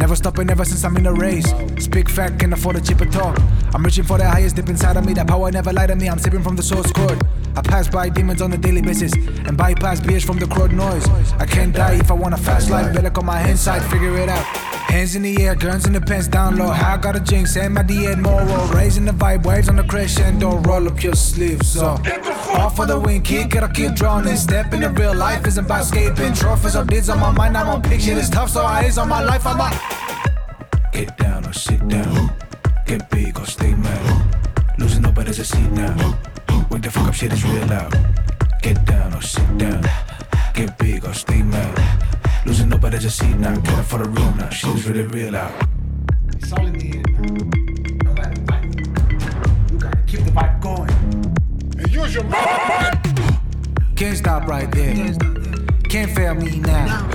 [0.00, 1.52] Never stopping ever since I'm in a race.
[1.78, 3.38] Speak fact, can afford a cheaper talk.
[3.74, 5.12] I'm reaching for the highest deep inside of me.
[5.12, 6.08] That power never lied to me.
[6.08, 7.20] I'm sipping from the source code.
[7.56, 11.06] I pass by demons on a daily basis and bypass beers from the crowd noise.
[11.38, 12.94] I can't die if I want a fast life.
[12.94, 14.44] Better come my inside, figure it out.
[14.90, 16.68] Hands in the air, guns in the pants down low.
[16.68, 18.66] I got a jinx and my D moral.
[18.68, 20.58] Raising the vibe, waves on the crescendo.
[20.58, 22.00] Roll up your sleeves up.
[22.58, 24.26] Off for the wing, kick it, I keep drawing.
[24.36, 26.32] Step into real life isn't about escaping.
[26.34, 28.18] Trophies or bids on my mind, I'm on picture.
[28.18, 29.70] It's tough, so I is on my life, I'm a.
[30.92, 32.32] Get down or sit down.
[32.86, 34.26] Get big or stay mad.
[34.78, 36.18] Losing no better a seat now.
[36.70, 37.92] Wake the fuck up, shit is real out.
[38.62, 39.84] Get down or sit down.
[40.54, 41.76] Get big or stay mad.
[42.46, 43.56] Losing no better a seat now.
[43.56, 44.48] Get up for the room now.
[44.50, 45.52] Shit is really real out.
[46.28, 47.10] It's all in the end
[48.04, 48.04] now.
[48.04, 49.72] No matter what.
[49.72, 50.90] You gotta keep the vibe going.
[51.76, 53.96] And use your mind.
[53.96, 54.94] Can't stop right there.
[55.88, 57.10] Can't fail me now.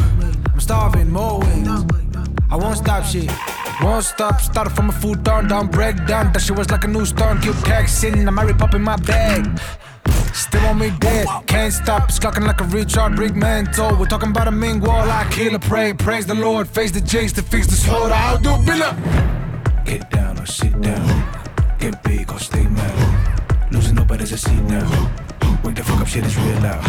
[0.52, 1.86] I'm starving more wings.
[2.52, 3.32] I won't stop shit.
[3.81, 6.31] Won't stop, started from a turn down, break down.
[6.31, 8.27] That shit was like a new start, keep taxing.
[8.27, 9.59] I'm Mary popping my bag.
[10.33, 11.27] Still on me dead.
[11.47, 13.95] Can't stop, it's clocking like a recharge brick mental.
[13.97, 15.93] We're talking about a mean wall, I kill a pray.
[15.93, 18.11] Praise the Lord, face the jinx to fix this hold.
[18.11, 18.95] I'll do Billa.
[19.85, 21.07] Get down or sit down.
[21.79, 23.71] Get big or stay mad.
[23.71, 25.09] Losing nobody's a seat now.
[25.63, 26.85] Wake the fuck up, shit is real loud.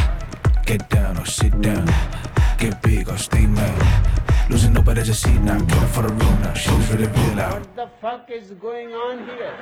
[0.65, 1.87] Get down or sit down.
[2.59, 4.26] Get big or stay mad.
[4.49, 5.57] Losing nobody's a seat now.
[5.59, 6.53] Up for the room now.
[6.53, 7.37] Is really real.
[7.37, 9.53] What the fuck is going on here?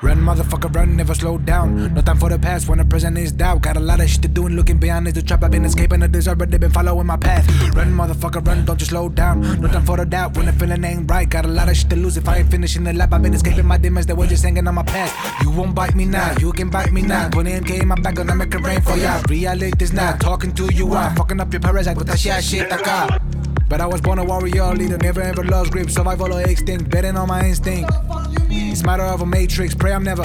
[0.00, 1.92] Run, motherfucker, run, never slow down.
[1.92, 3.62] No time for the past when the present is doubt.
[3.62, 5.42] Got a lot of shit to do and looking beyond is the trap.
[5.42, 7.44] I've been escaping the desert, but they've been following my path.
[7.74, 9.60] Run, motherfucker, run, don't you slow down.
[9.60, 11.28] No time for the doubt when the feeling ain't right.
[11.28, 13.12] Got a lot of shit to lose if I ain't finishing the lap.
[13.12, 15.12] I've been escaping my demons, they were just hanging on my past.
[15.42, 17.28] You won't bite me now, you can bite me now.
[17.30, 19.20] 20 MK in my back, gonna make it rain for ya.
[19.28, 22.70] Reality this now, talking to you, I'm fucking up your parasite with that shit, shit,
[22.70, 23.18] that car.
[23.68, 27.16] But I was born a warrior leader, never ever lost grip, survival or extinct, betting
[27.16, 27.90] on my instinct.
[28.50, 30.24] It's matter of a matrix, pray I'm never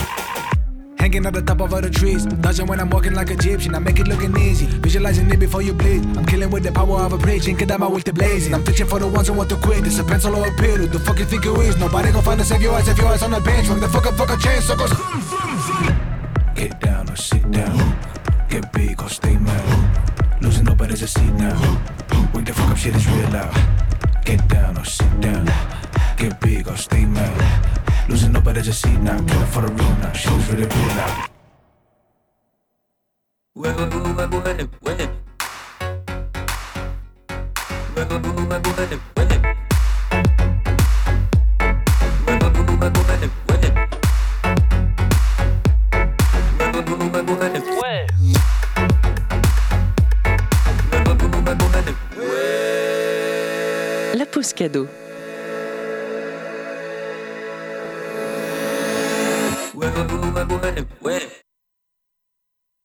[1.03, 2.25] hanging at the top of other trees.
[2.25, 4.65] Dodging when I'm walking like Egyptian, I make it looking easy.
[4.65, 6.01] Visualizing it before you bleed.
[6.17, 8.53] I'm killing with the power of a preaching, I'm with the blazing.
[8.53, 9.85] I'm fishing for the ones who want to quit.
[9.85, 10.77] It's a pencil or a pill.
[10.77, 11.77] Who the fuck you think you is?
[11.77, 13.67] Nobody gon' find us if your ass, if your ass on the bench.
[13.67, 14.75] Fuck the fuck up, fuck a chain, so.
[16.55, 17.99] Get down or sit down.
[18.49, 20.12] Get big or stay mad.
[20.43, 21.55] Losing nobody's a seat now.
[22.33, 23.55] Wake the fuck up, shit is real loud.
[24.25, 25.45] Get down or sit down.
[26.17, 28.09] Get big or stay mad.
[28.09, 29.17] Losing nobody's a seat now.
[29.21, 30.11] Get up for the room now.
[30.11, 31.29] Shit is really real loud.
[39.15, 39.42] La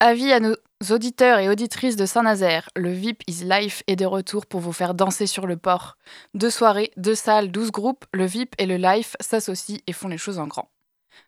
[0.00, 0.54] Avis à nos
[0.90, 4.94] auditeurs et auditrices de Saint-Nazaire, le VIP is Life est de retour pour vous faire
[4.94, 5.98] danser sur le port.
[6.34, 10.18] Deux soirées, deux salles, douze groupes, le VIP et le Life s'associent et font les
[10.18, 10.70] choses en grand.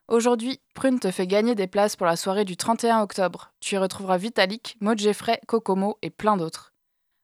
[0.09, 3.53] Aujourd'hui, Prune te fait gagner des places pour la soirée du 31 octobre.
[3.61, 5.01] Tu y retrouveras Vitalik, Maud
[5.47, 6.70] Kokomo et plein d'autres.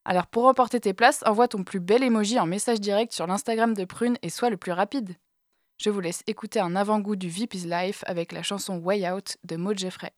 [0.09, 3.75] Alors pour remporter tes places, envoie ton plus bel emoji en message direct sur l'Instagram
[3.75, 5.16] de Prune et sois le plus rapide.
[5.79, 9.57] Je vous laisse écouter un avant-goût du VIP Life avec la chanson Way Out de
[9.57, 10.12] Maud Geffray.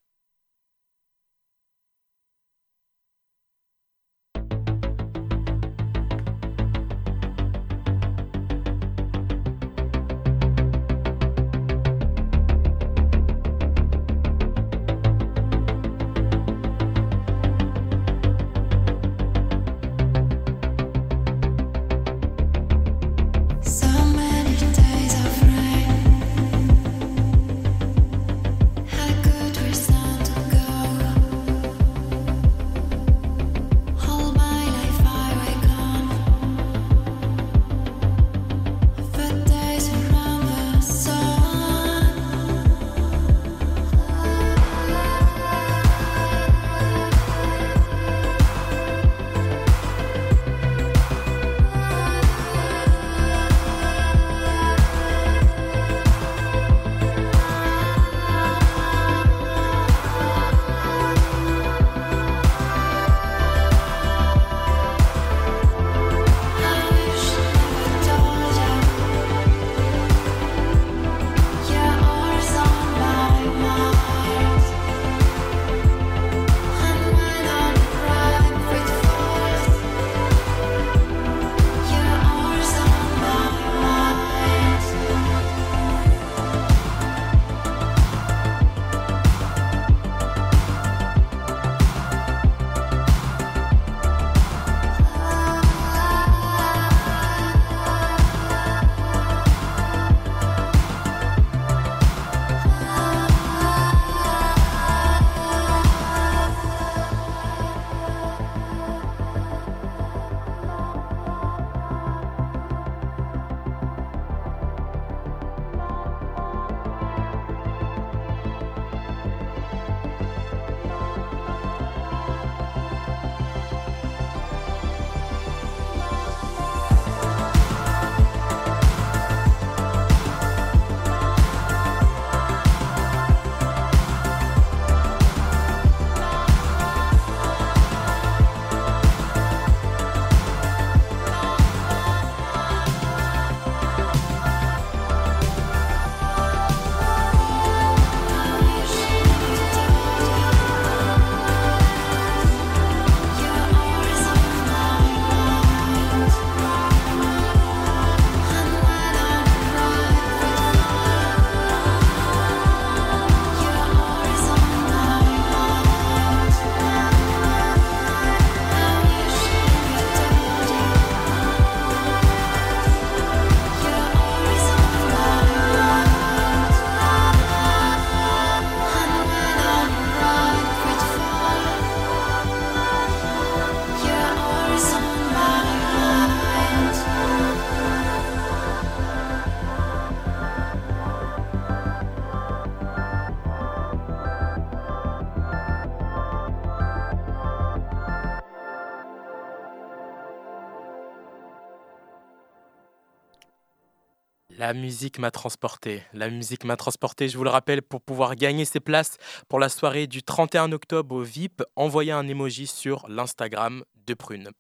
[204.69, 206.03] La musique m'a transporté.
[206.13, 209.17] La musique m'a transporté, je vous le rappelle, pour pouvoir gagner ses places
[209.49, 214.51] pour la soirée du 31 octobre au VIP, envoyez un emoji sur l'Instagram de Prune.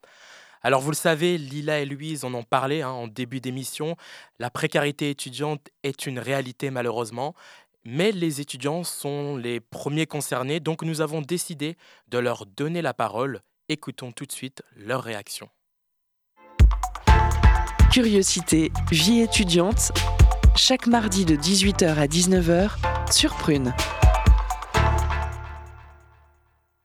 [0.62, 3.96] Alors vous le savez, Lila et Louise en ont parlé hein, en début d'émission,
[4.38, 7.34] la précarité étudiante est une réalité malheureusement,
[7.84, 12.94] mais les étudiants sont les premiers concernés, donc nous avons décidé de leur donner la
[12.94, 13.42] parole.
[13.68, 15.50] Écoutons tout de suite leur réaction.
[17.90, 19.92] Curiosité, vie étudiante,
[20.56, 22.72] chaque mardi de 18h à 19h
[23.10, 23.72] sur Prune.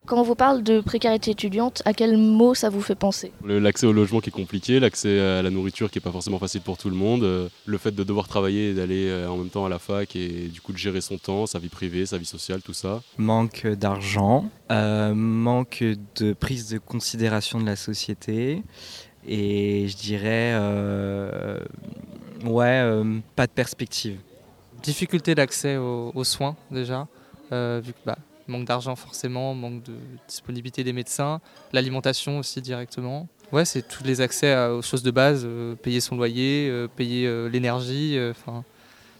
[0.06, 3.34] Quand on vous parle de précarité étudiante, à quel mot ça vous fait penser?
[3.46, 6.62] L'accès au logement qui est compliqué, l'accès à la nourriture qui n'est pas forcément facile
[6.62, 9.50] pour tout le monde, euh, le fait de devoir travailler et d'aller euh, en même
[9.50, 12.18] temps à la fac et du coup de gérer son temps, sa vie privée, sa
[12.18, 13.02] vie sociale, tout ça.
[13.18, 15.84] Manque d'argent, euh, manque
[16.16, 18.64] de prise de considération de la société
[19.28, 21.60] et je dirais euh,
[22.46, 24.20] ouais euh, pas de perspective.
[24.82, 27.08] difficulté d'accès aux, soins déjà,
[27.52, 28.18] euh, vu que bah,
[28.48, 29.94] manque d'argent forcément, manque de
[30.28, 31.40] disponibilité des médecins,
[31.72, 33.28] l'alimentation aussi directement.
[33.52, 35.48] Ouais, c'est tous les accès aux choses de base,
[35.84, 38.64] payer son loyer, payer l'énergie, enfin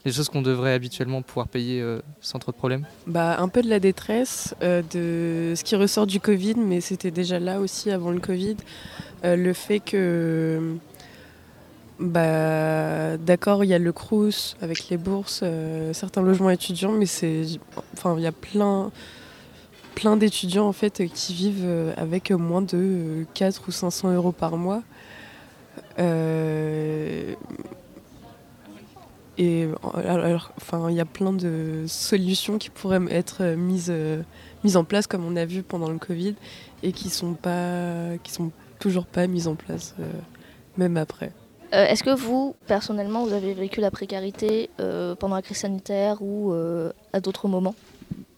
[0.04, 2.84] les choses qu'on devrait habituellement pouvoir payer euh, sans trop de problèmes.
[3.06, 7.10] Bah, un peu de la détresse, euh, de ce qui ressort du Covid, mais c'était
[7.10, 8.56] déjà là aussi avant le Covid.
[9.24, 10.76] Euh, le fait que,
[11.98, 15.42] bah, d'accord, il y a le Crous avec les bourses,
[15.92, 17.46] certains logements étudiants, mais c'est,
[17.94, 18.90] enfin, il y a plein,
[19.94, 24.58] plein d'étudiants en fait qui vivent avec moins de euh, 4 ou 500 euros par
[24.58, 24.82] mois.
[29.38, 33.88] Et alors, alors, enfin, il y a plein de solutions qui pourraient être euh, mises,
[33.90, 34.22] euh,
[34.62, 36.34] mises en place, comme on a vu pendant le Covid,
[36.82, 40.04] et qui sont pas, qui sont toujours pas mises en place, euh,
[40.76, 41.32] même après.
[41.72, 46.22] Euh, Est-ce que vous, personnellement, vous avez vécu la précarité euh, pendant la crise sanitaire
[46.22, 47.74] ou euh, à d'autres moments?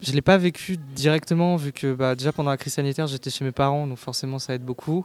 [0.01, 3.31] Je ne l'ai pas vécu directement, vu que bah, déjà pendant la crise sanitaire, j'étais
[3.31, 5.05] chez mes parents, donc forcément ça aide beaucoup.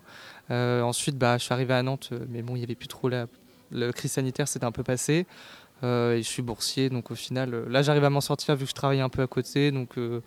[0.49, 2.87] Euh, ensuite, bah, je suis arrivé à Nantes, euh, mais bon, il n'y avait plus
[2.87, 3.25] trop la,
[3.71, 5.25] la crise sanitaire, c'était un peu passé.
[5.83, 8.65] Euh, et je suis boursier, donc au final, euh, là j'arrive à m'en sortir vu
[8.65, 9.71] que je travaille un peu à côté.
[9.71, 10.21] Donc euh,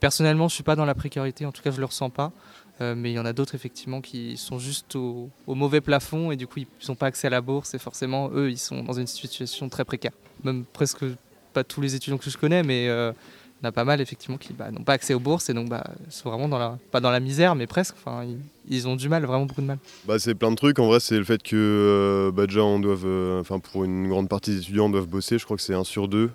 [0.00, 2.32] personnellement, je suis pas dans la précarité, en tout cas je le ressens pas.
[2.80, 6.36] Mais il y en a d'autres effectivement qui sont juste au, au mauvais plafond et
[6.36, 8.92] du coup ils n'ont pas accès à la bourse et forcément eux ils sont dans
[8.92, 10.12] une situation très précaire.
[10.44, 11.04] Même presque
[11.52, 12.88] pas tous les étudiants que je connais, mais
[13.60, 15.54] il y en a pas mal effectivement qui bah, n'ont pas accès aux bourses et
[15.54, 17.96] donc bah, sont vraiment dans la, pas dans la misère mais presque.
[17.98, 18.24] Enfin,
[18.68, 19.78] ils, ont du mal, vraiment beaucoup de mal.
[20.06, 20.78] Bah, c'est plein de trucs.
[20.78, 24.52] En vrai, c'est le fait que euh, bah, déjà, on euh, pour une grande partie
[24.52, 25.38] des étudiants, on doivent bosser.
[25.38, 26.30] Je crois que c'est un sur deux.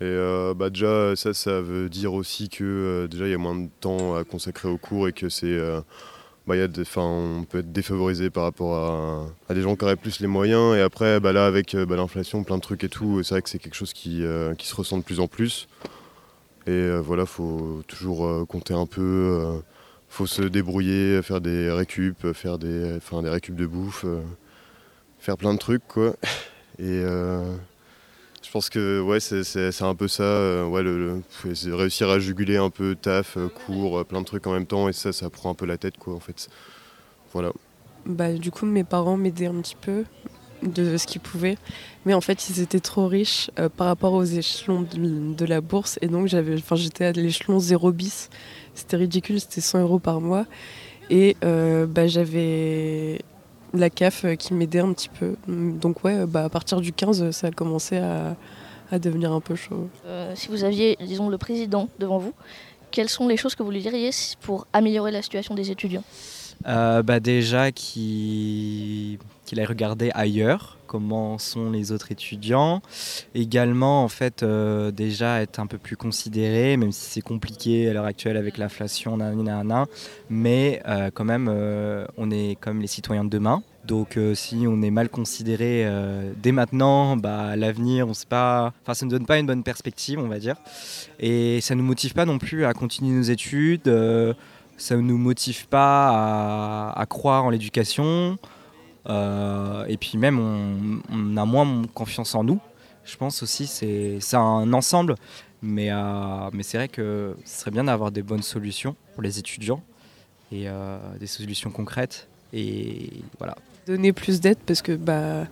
[0.00, 3.54] Et euh, bah, déjà, ça, ça veut dire aussi que déjà, il y a moins
[3.54, 5.56] de temps à consacrer aux cours et que c'est,
[6.48, 9.94] bah, y a on peut être défavorisé par rapport à, à des gens qui auraient
[9.94, 10.76] plus les moyens.
[10.76, 13.76] Et après, là, avec l'inflation, plein de trucs et tout, c'est vrai que c'est quelque
[13.76, 14.24] chose qui,
[14.58, 15.68] qui se ressent de plus en plus.
[16.66, 19.00] Et euh, voilà, faut toujours euh, compter un peu.
[19.02, 19.60] euh,
[20.08, 24.06] faut se débrouiller, faire des récup, faire des, enfin, des récup de bouffe,
[25.18, 26.14] faire plein de trucs quoi.
[26.78, 32.70] Et je pense que ouais, c'est, un peu ça, ouais, le, réussir à juguler un
[32.70, 33.36] peu taf,
[33.66, 35.98] cours, plein de trucs en même temps et ça, ça prend un peu la tête
[35.98, 36.48] quoi en fait.
[37.32, 37.50] Voilà.
[38.06, 40.04] Bah, du coup, mes parents m'aidaient un petit peu
[40.66, 41.56] de ce qu'ils pouvaient.
[42.04, 45.60] Mais en fait, ils étaient trop riches euh, par rapport aux échelons de, de la
[45.60, 45.98] bourse.
[46.02, 48.30] Et donc, j'avais, enfin, j'étais à l'échelon 0 bis.
[48.74, 50.46] C'était ridicule, c'était 100 euros par mois.
[51.10, 53.20] Et euh, bah, j'avais
[53.74, 55.36] la CAF euh, qui m'aidait un petit peu.
[55.48, 58.36] Donc, ouais, bah, à partir du 15, ça a commencé à,
[58.90, 59.88] à devenir un peu chaud.
[60.06, 62.34] Euh, Si vous aviez, disons, le président devant vous,
[62.90, 64.10] quelles sont les choses que vous lui diriez
[64.40, 66.04] pour améliorer la situation des étudiants?
[66.66, 72.80] Euh, bah déjà qu'il qu'il aille regarder ailleurs comment sont les autres étudiants.
[73.34, 77.92] Également, en fait, euh, déjà être un peu plus considéré, même si c'est compliqué à
[77.92, 79.18] l'heure actuelle avec l'inflation,
[80.30, 83.62] mais euh, quand même, euh, on est comme les citoyens de demain.
[83.84, 85.88] Donc si on est mal considéré
[86.42, 88.72] dès maintenant, bah, l'avenir, on sait pas.
[88.82, 90.56] Enfin, ça ne donne pas une bonne perspective, on va dire.
[91.20, 93.84] Et ça ne nous motive pas non plus à continuer nos études.
[94.76, 98.38] ça ne nous motive pas à croire en l'éducation.
[99.08, 100.38] Euh, et puis même,
[101.10, 102.60] on, a moins confiance en nous.
[103.04, 105.14] Je pense aussi, c'est un ensemble.
[105.62, 109.38] Mais, euh, mais c'est vrai que ce serait bien d'avoir des bonnes solutions pour les
[109.38, 109.82] étudiants
[110.52, 112.28] et euh, des solutions concrètes.
[112.52, 113.56] Et voilà.
[113.86, 115.46] Donner plus d'aide parce que bah,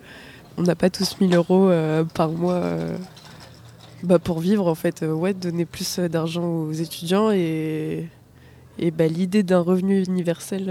[0.57, 1.71] on n'a pas tous 1000 euros
[2.13, 2.61] par mois
[4.03, 5.01] bah, pour vivre en fait.
[5.01, 8.07] Ouais, donner plus d'argent aux étudiants et,
[8.93, 10.69] bah, l'idée d'un revenu universel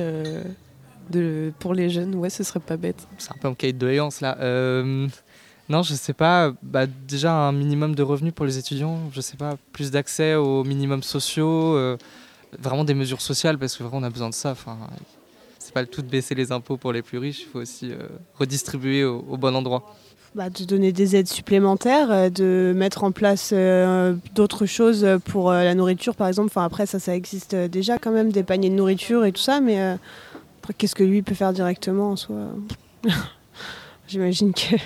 [1.11, 3.07] de, pour les jeunes, ouais, ce serait pas bête.
[3.19, 4.37] C'est un peu en cahier de doléances là.
[4.41, 5.07] Euh,
[5.69, 6.53] Non, je sais pas.
[6.63, 8.99] Bah, déjà un minimum de revenus pour les étudiants.
[9.13, 11.97] Je sais pas, plus d'accès aux minimums sociaux, euh,
[12.59, 14.51] vraiment des mesures sociales parce que vraiment on a besoin de ça.
[14.51, 14.77] Enfin,
[15.59, 17.41] c'est pas le tout de baisser les impôts pour les plus riches.
[17.43, 17.97] Il faut aussi euh,
[18.35, 19.95] redistribuer au, au bon endroit.
[20.35, 25.63] Bah, de donner des aides supplémentaires, de mettre en place euh, d'autres choses pour euh,
[25.63, 26.49] la nourriture, par exemple.
[26.51, 29.61] Enfin, après, ça, ça existe déjà quand même, des paniers de nourriture et tout ça,
[29.61, 29.95] mais euh,
[30.65, 32.37] après, qu'est-ce que lui peut faire directement en soi
[34.09, 34.77] J'imagine que.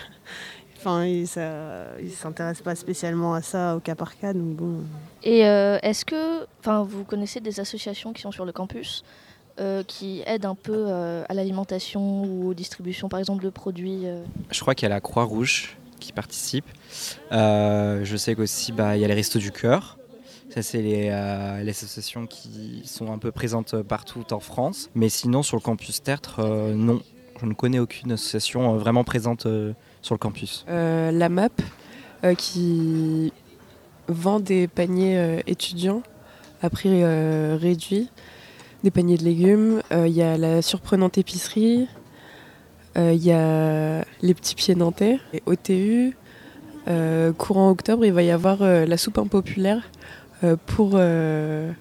[0.77, 4.81] Enfin, il ne s'intéresse pas spécialement à ça au cas par cas, donc bon.
[5.23, 9.05] Et euh, est-ce que, enfin, vous connaissez des associations qui sont sur le campus
[9.61, 14.07] euh, qui aident un peu euh, à l'alimentation ou aux distributions, par exemple, de produits
[14.07, 14.25] euh?
[14.51, 16.67] Je crois qu'il y a la Croix-Rouge qui participe.
[17.31, 19.97] Euh, je sais qu'aussi, bah, il y a les Restos du Cœur.
[20.51, 24.91] Ça, c'est les, euh, les associations qui sont un peu présentes partout en France.
[24.95, 27.01] Mais sinon, sur le campus Tertre, euh, non.
[27.41, 29.73] Je ne connais aucune association euh, vraiment présente euh,
[30.03, 30.65] sur le campus.
[30.69, 31.53] Euh, la MAP
[32.25, 33.33] euh, qui
[34.09, 36.03] vend des paniers euh, étudiants
[36.63, 38.11] à prix euh, réduit,
[38.83, 39.83] des paniers de légumes.
[39.93, 41.87] Euh, Il y a la surprenante épicerie,
[42.97, 46.17] euh, il y a les petits pieds nantais, et OTU.
[46.89, 50.18] Euh, courant octobre, il va y avoir euh, la soupe impopulaire euh,
[50.67, 51.73] pour, euh,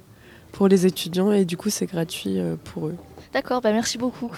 [0.51, 2.95] pour les étudiants et du coup c'est gratuit euh, pour eux.
[3.33, 4.31] D'accord, bah merci beaucoup.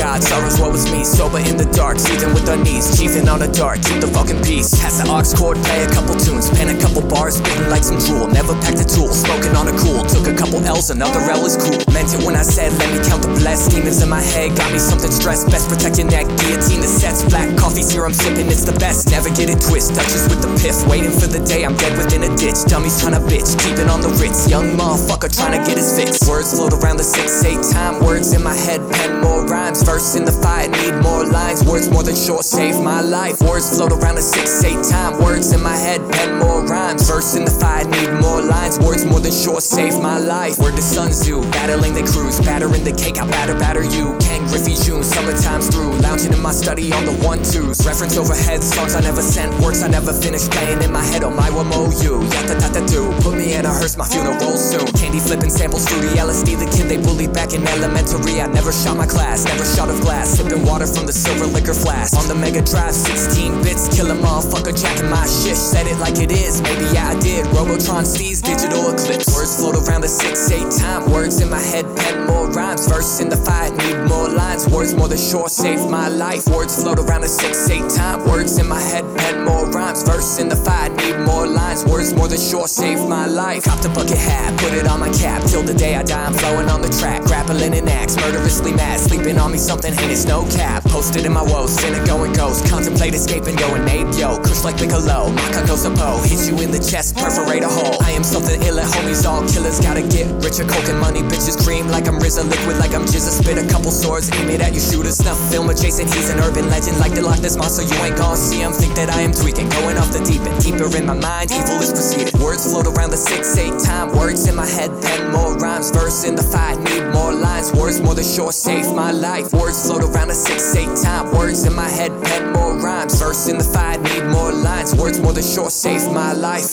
[0.00, 0.24] God.
[0.24, 1.04] Sorrows, what was me?
[1.04, 3.84] Sober in the dark, seething with our knees, chiefing on a dart.
[3.84, 4.72] Keep the fucking peace.
[4.80, 8.00] Pass the ox cord, play a couple tunes, pen a couple bars, spitting like some
[8.00, 8.24] drool.
[8.24, 10.00] Never packed a tool, smoking on a cool.
[10.08, 11.76] Took a couple L's, another L is cool.
[11.92, 14.56] Meant it when I said, let me count the blessed demons in my head.
[14.56, 16.24] Got me something stressed, best protect your neck.
[16.40, 19.12] Guillotine the sets, black coffee serum sipping, it's the best.
[19.12, 22.24] Never get it twist, Duchess with the piff, waiting for the day I'm dead within
[22.24, 22.64] a ditch.
[22.64, 24.48] Dummies trying to bitch, keeping on the Ritz.
[24.48, 26.24] Young motherfucker trying to get his fix.
[26.24, 28.00] Words float around the six, eight time.
[28.00, 29.84] Words in my head, pen more rhymes.
[29.90, 31.64] Verse in the fight, need more lines.
[31.64, 33.40] Words more than short, save my life.
[33.42, 35.18] Words float around the six, eight time.
[35.18, 37.10] Words in my head, pen more rhymes.
[37.10, 38.78] Verse in the fight, need more lines.
[38.78, 40.60] Words more than short, save my life.
[40.60, 43.18] Word to Sun Tzu, battling the cruise, battering the cake.
[43.18, 44.16] I batter, batter you.
[44.20, 45.90] Ken Griffey June, summertime's through.
[45.98, 47.84] Lounging in my study on the one twos.
[47.84, 51.34] Reference overhead, songs I never sent, Words I never finished playing in my head on
[51.34, 52.30] my WMOU.
[52.30, 54.86] Yatta tata do, put me in a hearse, my funeral soon.
[54.94, 58.40] Candy flipping samples through the LSD, the kid they bullied back in elementary.
[58.40, 60.36] I never shot my class, never shot of glass.
[60.36, 62.16] Sipping water from the silver liquor flask.
[62.16, 65.56] On the Mega Drive, 16 bits, kill a motherfucker, jacking my shit.
[65.56, 67.46] Said it like it is, maybe I did.
[67.54, 69.28] Robotron sees digital eclipse.
[69.50, 71.10] Words float around the 6 8 time.
[71.10, 72.86] Words in my head, pen more rhymes.
[72.86, 74.68] Verse in the fight, need more lines.
[74.68, 76.46] Words more than sure, save my life.
[76.46, 78.24] Words float around the 6 8 time.
[78.28, 80.04] Words in my head, pen more rhymes.
[80.04, 81.84] Verse in the fight, need more lines.
[81.84, 83.64] Words more than sure, save my life.
[83.64, 85.42] Copped a bucket hat, put it on my cap.
[85.42, 87.22] Till the day I die, I'm flowing on the track.
[87.24, 89.00] Grappling an axe, murderously mad.
[89.00, 90.84] Sleeping on me, something heinous, no cap.
[90.84, 92.68] Posted in my woes, finna go and ghost.
[92.70, 94.38] Contemplate escaping, going ape, yo.
[94.38, 96.22] Kush like Piccolo, Maka goes a bow.
[96.22, 97.96] Hit you in the chest, perforate a hole.
[98.00, 100.64] I am something ill at homies, all killers gotta get richer.
[100.64, 103.30] Coke and money, bitches cream like I'm RZA, liquid like I'm Jizza.
[103.30, 105.16] Spit a couple swords, aim it at your shooters.
[105.18, 106.98] Snuff film adjacent, he's an urban legend.
[106.98, 108.72] Like the Loch Ness monster, you ain't gon' see him.
[108.72, 110.62] Think that I am tweaking, going off the deep end.
[110.62, 112.34] Deeper in my mind, evil is proceeding.
[112.40, 114.12] Words float around the 6 8 time.
[114.16, 115.90] Words in my head, pen more rhymes.
[115.90, 117.72] Verse in the fight, need more lines.
[117.72, 119.52] Words more than short, save my life.
[119.52, 121.32] Words float around the 6 8 time.
[121.32, 123.18] Words in my head, pen more rhymes.
[123.18, 124.94] Verse in the fight, need more lines.
[124.94, 126.70] Words more than short, save my life.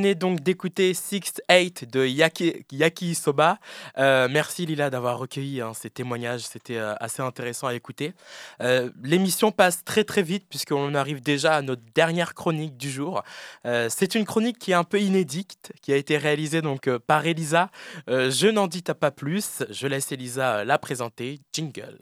[0.00, 3.58] Venez donc d'écouter 6-8 de Yaki, Yaki Soba.
[3.98, 8.14] Euh, merci Lila d'avoir recueilli hein, ces témoignages, c'était euh, assez intéressant à écouter.
[8.62, 13.22] Euh, L'émission passe très très vite puisqu'on arrive déjà à notre dernière chronique du jour.
[13.64, 17.70] C'est une chronique qui est un peu inédite, qui a été réalisée donc par Elisa.
[18.08, 21.40] Je n'en dis pas plus, je laisse Elisa la présenter.
[21.52, 21.98] Jingle.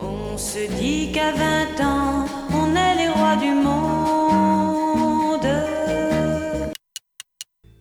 [0.00, 4.01] On se dit qu'à 20 ans, on est les rois du monde.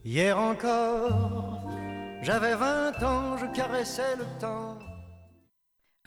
[0.04, 1.70] Hier encore,
[2.24, 4.80] j'avais 20 ans, je caressais le temps.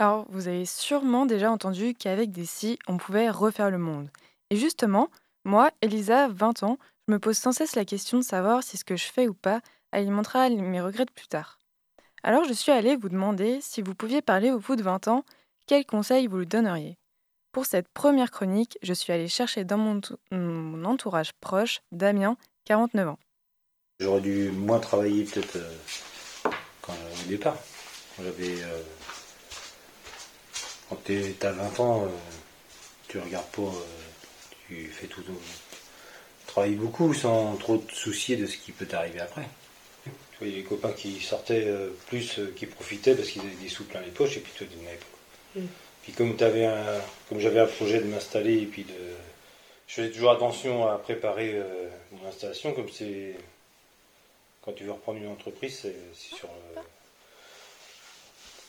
[0.00, 4.10] Alors, vous avez sûrement déjà entendu qu'avec des si, on pouvait refaire le monde.
[4.50, 5.10] Et justement,
[5.44, 8.84] moi, Elisa, 20 ans, je me pose sans cesse la question de savoir si ce
[8.84, 9.60] que je fais ou pas
[9.92, 11.60] alimentera mes regrets plus tard.
[12.24, 15.24] Alors, je suis allée vous demander si vous pouviez parler au bout de 20 ans,
[15.68, 16.98] quels conseils vous lui donneriez?
[17.52, 20.00] Pour cette première chronique, je suis allée chercher dans mon,
[20.32, 23.18] mon entourage proche Damien, 49 ans.
[24.00, 26.50] J'aurais dû moins travailler peut-être euh,
[26.88, 27.56] au départ.
[28.18, 28.82] J'avais, euh,
[30.88, 32.08] quand tu as 20 ans, euh,
[33.06, 33.72] tu regardes pas,
[34.66, 35.22] tu fais tout.
[35.22, 35.32] Tu
[36.48, 39.48] travailles beaucoup sans trop te soucier de ce qui peut t'arriver après.
[40.40, 41.72] Il y a des copains qui sortaient
[42.08, 44.76] plus, qui profitaient parce qu'ils avaient des sous plein les poches et puis toi tu
[44.76, 45.60] n'en avais pas.
[45.60, 45.66] Mm.
[46.02, 48.92] Puis comme, avais un, comme j'avais un projet de m'installer et puis de.
[49.86, 51.62] Je faisais toujours attention à préparer
[52.10, 53.36] mon installation comme c'est
[54.64, 56.80] quand tu veux reprendre une entreprise, c'est sur, euh,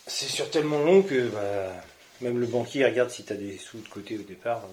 [0.08, 1.72] c'est sur tellement long que bah,
[2.20, 4.64] même le banquier regarde si tu as des sous de côté au départ.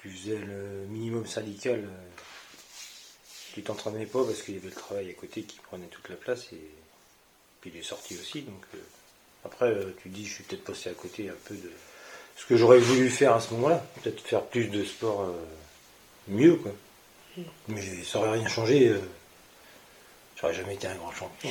[0.00, 2.22] Tu faisais le minimum syndical, euh,
[3.54, 6.16] tu t'entraînais pas parce qu'il y avait le travail à côté qui prenait toute la
[6.16, 6.60] place et
[7.60, 8.42] puis il est sorti aussi.
[8.42, 8.78] Donc euh,
[9.46, 11.70] après, tu dis, je suis peut-être passé à côté un peu de
[12.36, 13.82] ce que j'aurais voulu faire à ce moment-là.
[14.02, 15.32] Peut-être faire plus de sport
[16.28, 16.72] mieux, quoi.
[17.38, 17.42] Mm.
[17.68, 18.94] Mais ça aurait rien changé.
[20.42, 21.50] J'aurais jamais été un grand champion.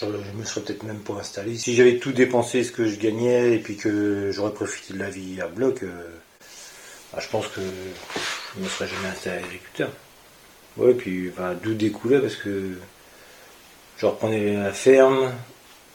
[0.00, 1.56] Je, me serais peut-être même pas installé.
[1.56, 5.10] Si j'avais tout dépensé ce que je gagnais et puis que j'aurais profité de la
[5.10, 6.08] vie à bloc, euh,
[7.12, 7.60] bah, je pense que
[8.56, 9.90] je me serais jamais installé agriculteur.
[10.76, 11.30] Ouais, puis
[11.62, 12.72] d'où découlait parce que
[13.98, 15.32] je reprenais la ferme,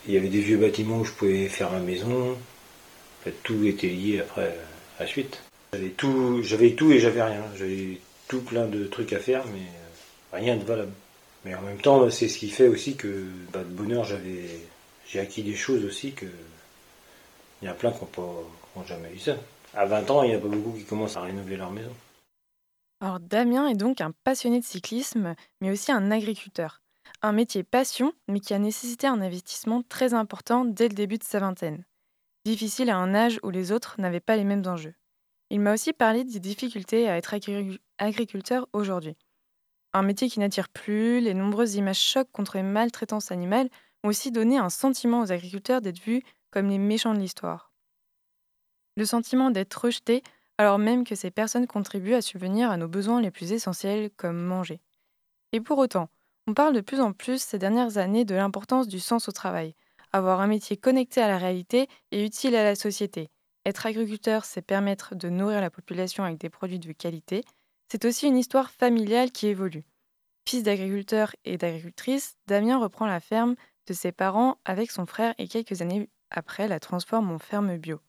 [0.07, 2.31] il y avait des vieux bâtiments où je pouvais faire ma maison.
[2.31, 4.57] En fait, tout était lié après
[4.97, 5.41] à la suite.
[5.73, 7.43] J'avais tout et j'avais rien.
[7.57, 7.97] J'avais
[8.29, 9.67] tout plein de trucs à faire, mais
[10.31, 10.93] rien de valable.
[11.45, 14.49] Mais en même temps, c'est ce qui fait aussi que bah, de bonheur, j'avais,
[15.07, 16.27] j'ai acquis des choses aussi que
[17.61, 19.35] il y a plein qui n'ont jamais eu ça.
[19.73, 21.93] À 20 ans, il n'y a pas beaucoup qui commencent à rénover leur maison.
[23.01, 26.81] Alors Damien est donc un passionné de cyclisme, mais aussi un agriculteur.
[27.21, 31.23] Un métier passion, mais qui a nécessité un investissement très important dès le début de
[31.23, 31.85] sa vingtaine.
[32.45, 34.95] Difficile à un âge où les autres n'avaient pas les mêmes enjeux.
[35.49, 37.35] Il m'a aussi parlé des difficultés à être
[37.97, 39.17] agriculteur aujourd'hui.
[39.93, 43.69] Un métier qui n'attire plus, les nombreuses images chocs contre les maltraitances animales
[44.03, 47.71] ont aussi donné un sentiment aux agriculteurs d'être vus comme les méchants de l'histoire.
[48.95, 50.23] Le sentiment d'être rejeté
[50.57, 54.41] alors même que ces personnes contribuent à subvenir à nos besoins les plus essentiels comme
[54.41, 54.81] manger.
[55.53, 56.09] Et pour autant,
[56.47, 59.73] on parle de plus en plus ces dernières années de l'importance du sens au travail,
[60.11, 63.29] avoir un métier connecté à la réalité et utile à la société.
[63.65, 67.43] Être agriculteur, c'est permettre de nourrir la population avec des produits de qualité,
[67.91, 69.83] c'est aussi une histoire familiale qui évolue.
[70.47, 73.55] Fils d'agriculteur et d'agricultrice, Damien reprend la ferme
[73.87, 77.99] de ses parents avec son frère et quelques années après la transforme en ferme bio.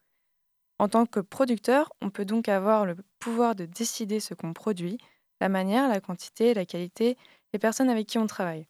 [0.79, 4.99] En tant que producteur, on peut donc avoir le pouvoir de décider ce qu'on produit,
[5.41, 7.17] la manière, la quantité, la qualité,
[7.53, 8.67] les personnes avec qui on travaille.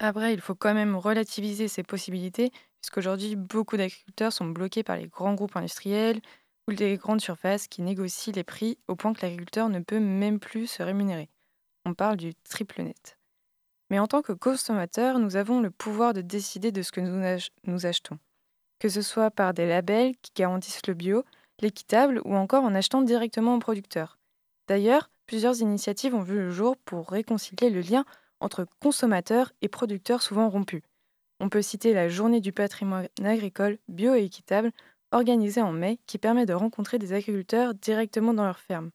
[0.00, 5.08] Après, il faut quand même relativiser ces possibilités, puisqu'aujourd'hui, beaucoup d'agriculteurs sont bloqués par les
[5.08, 6.20] grands groupes industriels
[6.68, 10.38] ou des grandes surfaces qui négocient les prix au point que l'agriculteur ne peut même
[10.38, 11.30] plus se rémunérer.
[11.86, 13.18] On parle du triple net.
[13.88, 17.86] Mais en tant que consommateur, nous avons le pouvoir de décider de ce que nous,
[17.86, 18.18] achetons.
[18.78, 21.24] Que ce soit par des labels qui garantissent le bio,
[21.60, 24.18] l'équitable ou encore en achetant directement au producteur.
[24.68, 28.04] D'ailleurs, plusieurs initiatives ont vu le jour pour réconcilier le lien
[28.40, 30.82] entre consommateurs et producteurs souvent rompus.
[31.40, 34.70] On peut citer la Journée du patrimoine agricole bio et équitable
[35.12, 38.90] organisé en mai qui permet de rencontrer des agriculteurs directement dans leur ferme.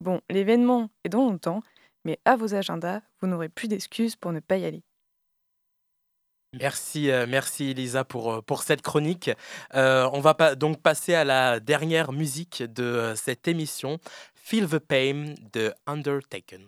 [0.00, 1.62] Bon, l'événement est dans longtemps,
[2.04, 4.82] mais à vos agendas, vous n'aurez plus d'excuses pour ne pas y aller.
[6.58, 9.30] Merci, euh, merci Elisa pour, euh, cette chronique.
[9.74, 13.98] Euh, on va donc passer à la dernière musique de cette émission,
[14.34, 16.66] Feel the Pain de Undertaken.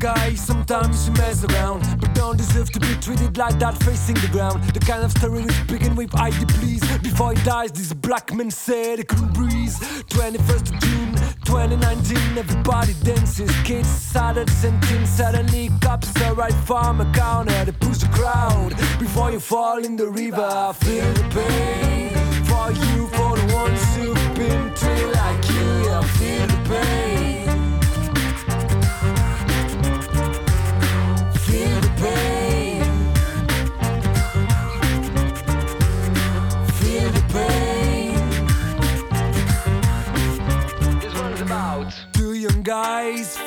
[0.00, 4.28] Guy, sometimes you mess around, but don't deserve to be treated like that facing the
[4.28, 4.64] ground.
[4.72, 6.80] The kind of story which begin with ID please.
[6.98, 9.74] Before he dies, this black man said he couldn't breathe.
[10.08, 11.12] 21st of June,
[11.44, 13.50] 2019, everybody dances.
[13.62, 17.64] Kids started singing, suddenly cops are right from a counter.
[17.66, 20.48] They push the crowd before you fall in the river.
[20.68, 22.10] I feel the pain
[22.48, 25.90] for you, for the ones who've been treated like you.
[25.92, 27.39] I feel the pain.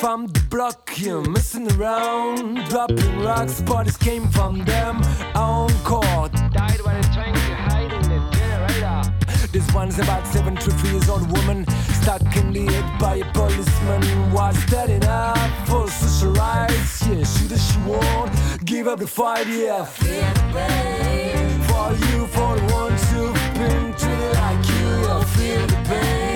[0.03, 3.61] From the block, yeah, messing around, dropping rocks.
[3.61, 4.97] Bodies came from them
[5.33, 6.33] on court.
[6.51, 9.01] Died while trying to hide in the generator.
[9.53, 11.65] This one's about 73 years old woman
[12.01, 14.03] stuck in the head by a policeman.
[14.33, 15.37] Was standing up
[15.69, 17.07] for social rights.
[17.07, 19.47] Yeah, shoot as she won't give up the fight.
[19.47, 24.89] Yeah, feel the pain for you, for the ones who've been treated like you.
[25.07, 26.32] Yeah, feel the pain.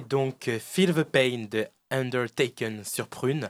[0.00, 3.48] Donc euh, Feel the Pain de Undertaken sur Prune.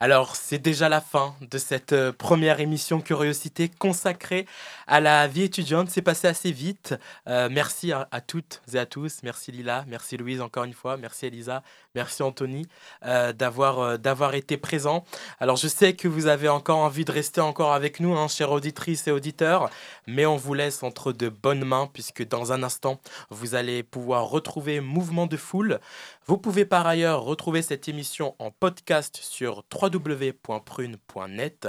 [0.00, 4.46] Alors, c'est déjà la fin de cette euh, première émission Curiosité consacrée
[4.86, 5.90] à la vie étudiante.
[5.90, 6.94] C'est passé assez vite.
[7.26, 9.18] Euh, merci à, toutes et à tous.
[9.24, 11.64] Merci Lila, merci Louise encore une fois, merci Elisa,
[11.96, 12.68] merci Anthony
[13.04, 15.04] euh, d'avoir d'avoir été présents.
[15.40, 18.52] Alors, je sais que vous avez encore envie de rester encore avec nous, hein, chères
[18.52, 19.68] auditrices et auditeurs,
[20.06, 24.26] mais on vous laisse entre de bonnes mains puisque dans un instant, vous allez pouvoir
[24.26, 25.80] retrouver Mouvement de Foule.
[26.28, 31.68] Vous pouvez par ailleurs retrouver cette émission en podcast sur www.prune.net.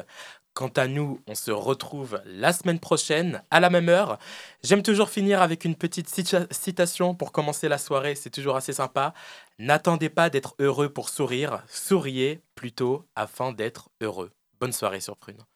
[0.54, 4.20] Quant à nous, on se retrouve la semaine prochaine à la même heure.
[4.62, 8.74] J'aime toujours finir avec une petite cita- citation pour commencer la soirée, c'est toujours assez
[8.74, 9.14] sympa.
[9.60, 14.32] N'attendez pas d'être heureux pour sourire, souriez plutôt afin d'être heureux.
[14.60, 15.49] Bonne soirée sur Prune.